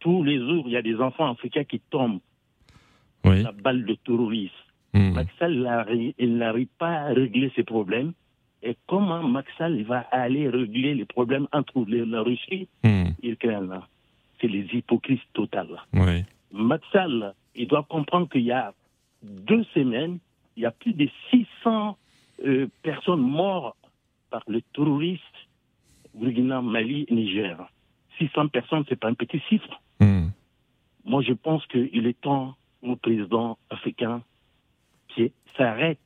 tous 0.00 0.22
les 0.24 0.38
jours, 0.38 0.64
il 0.66 0.72
y 0.72 0.76
a 0.76 0.82
des 0.82 0.96
enfants 0.96 1.30
africains 1.30 1.64
qui 1.64 1.80
tombent. 1.90 2.20
La 3.44 3.52
balle 3.52 3.84
de 3.84 3.94
terrorisme. 3.94 4.52
Hmm. 4.94 5.12
Maxal, 5.12 5.52
il 6.18 6.36
n'arrive- 6.36 6.66
pas 6.78 6.90
à 6.90 7.06
régler 7.12 7.52
ces 7.54 7.62
problèmes. 7.62 8.12
Et 8.62 8.76
comment 8.86 9.22
Maxal 9.22 9.82
va 9.82 10.00
aller 10.12 10.48
régler 10.48 10.94
les 10.94 11.04
problèmes 11.04 11.48
entre 11.52 11.84
la 11.88 12.22
Russie 12.22 12.68
Hmm. 12.84 13.10
et 13.22 13.30
l'Ukraine 13.30 13.80
C'est 14.40 14.48
les 14.48 14.66
hypocrites 14.72 15.22
totales. 15.32 15.80
Maxal, 16.52 17.34
il 17.54 17.66
doit 17.66 17.84
comprendre 17.88 18.28
qu'il 18.28 18.42
y 18.42 18.52
a 18.52 18.72
deux 19.22 19.64
semaines, 19.74 20.18
il 20.56 20.62
y 20.62 20.66
a 20.66 20.70
plus 20.70 20.92
de 20.92 21.08
600 21.30 21.96
euh, 22.44 22.66
personnes 22.82 23.20
mortes 23.22 23.76
par 24.30 24.42
les 24.48 24.62
terroristes 24.74 25.22
Burkina, 26.14 26.60
Mali, 26.60 27.06
Niger. 27.10 27.56
600 28.18 28.48
personnes, 28.48 28.84
c'est 28.88 28.98
pas 29.00 29.08
un 29.08 29.14
petit 29.14 29.40
chiffre. 29.48 29.80
Hmm. 29.98 30.28
Moi, 31.04 31.22
je 31.22 31.32
pense 31.32 31.64
qu'il 31.66 32.06
est 32.06 32.20
temps, 32.20 32.54
au 32.82 32.96
président 32.96 33.58
africain, 33.70 34.22
qui 35.08 35.32
s'arrête, 35.56 35.98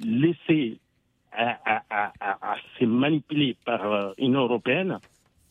laisser 0.00 0.78
à, 1.38 1.60
à- 1.90 2.12
à- 2.20 2.52
à- 2.52 2.52
se 2.80 2.86
manipuler 2.86 3.56
par 3.66 3.84
euh, 3.92 4.12
une 4.18 4.36
européenne 4.36 5.00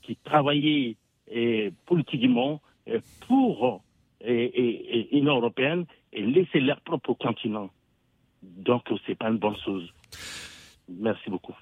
qui 0.04 0.17
travaillait 0.17 0.97
euh, 1.36 1.71
politiquement 1.88 2.62
euh, 2.89 3.02
pour 3.28 3.84
euh, 4.26 4.50
une 5.13 5.30
européenne 5.30 5.86
et 6.13 6.23
laisser 6.23 6.62
leur 6.62 6.82
propre 6.82 7.13
continent. 7.15 7.71
Donc, 8.43 8.84
c'est 9.08 9.15
pas 9.17 9.30
une 9.30 9.39
bonne 9.39 9.58
chose. 9.65 9.89
Merci 10.89 11.30
beaucoup. 11.32 11.56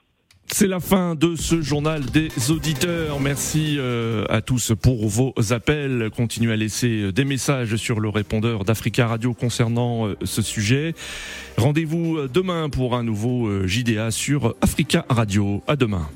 C'est 0.48 0.68
la 0.68 0.80
fin 0.80 1.16
de 1.16 1.36
ce 1.36 1.62
journal 1.62 2.06
des 2.06 2.30
auditeurs. 2.50 3.20
Merci 3.20 3.76
euh, 3.78 4.26
à 4.30 4.42
tous 4.42 4.74
pour 4.80 5.08
vos 5.08 5.34
appels. 5.50 6.10
Continuez 6.16 6.54
à 6.54 6.56
laisser 6.56 7.12
des 7.12 7.26
messages 7.26 7.76
sur 7.76 8.00
le 8.00 8.10
répondeur 8.10 8.64
d'Africa 8.64 9.08
Radio 9.08 9.34
concernant 9.34 10.08
euh, 10.08 10.16
ce 10.24 10.42
sujet. 10.42 10.94
Rendez-vous 11.58 12.18
euh, 12.18 12.30
demain 12.32 12.70
pour 12.70 12.96
un 12.96 13.04
nouveau 13.04 13.48
euh, 13.48 13.68
JDA 13.68 14.12
sur 14.12 14.56
Africa 14.62 15.06
Radio. 15.10 15.64
À 15.68 15.76
demain. 15.76 16.08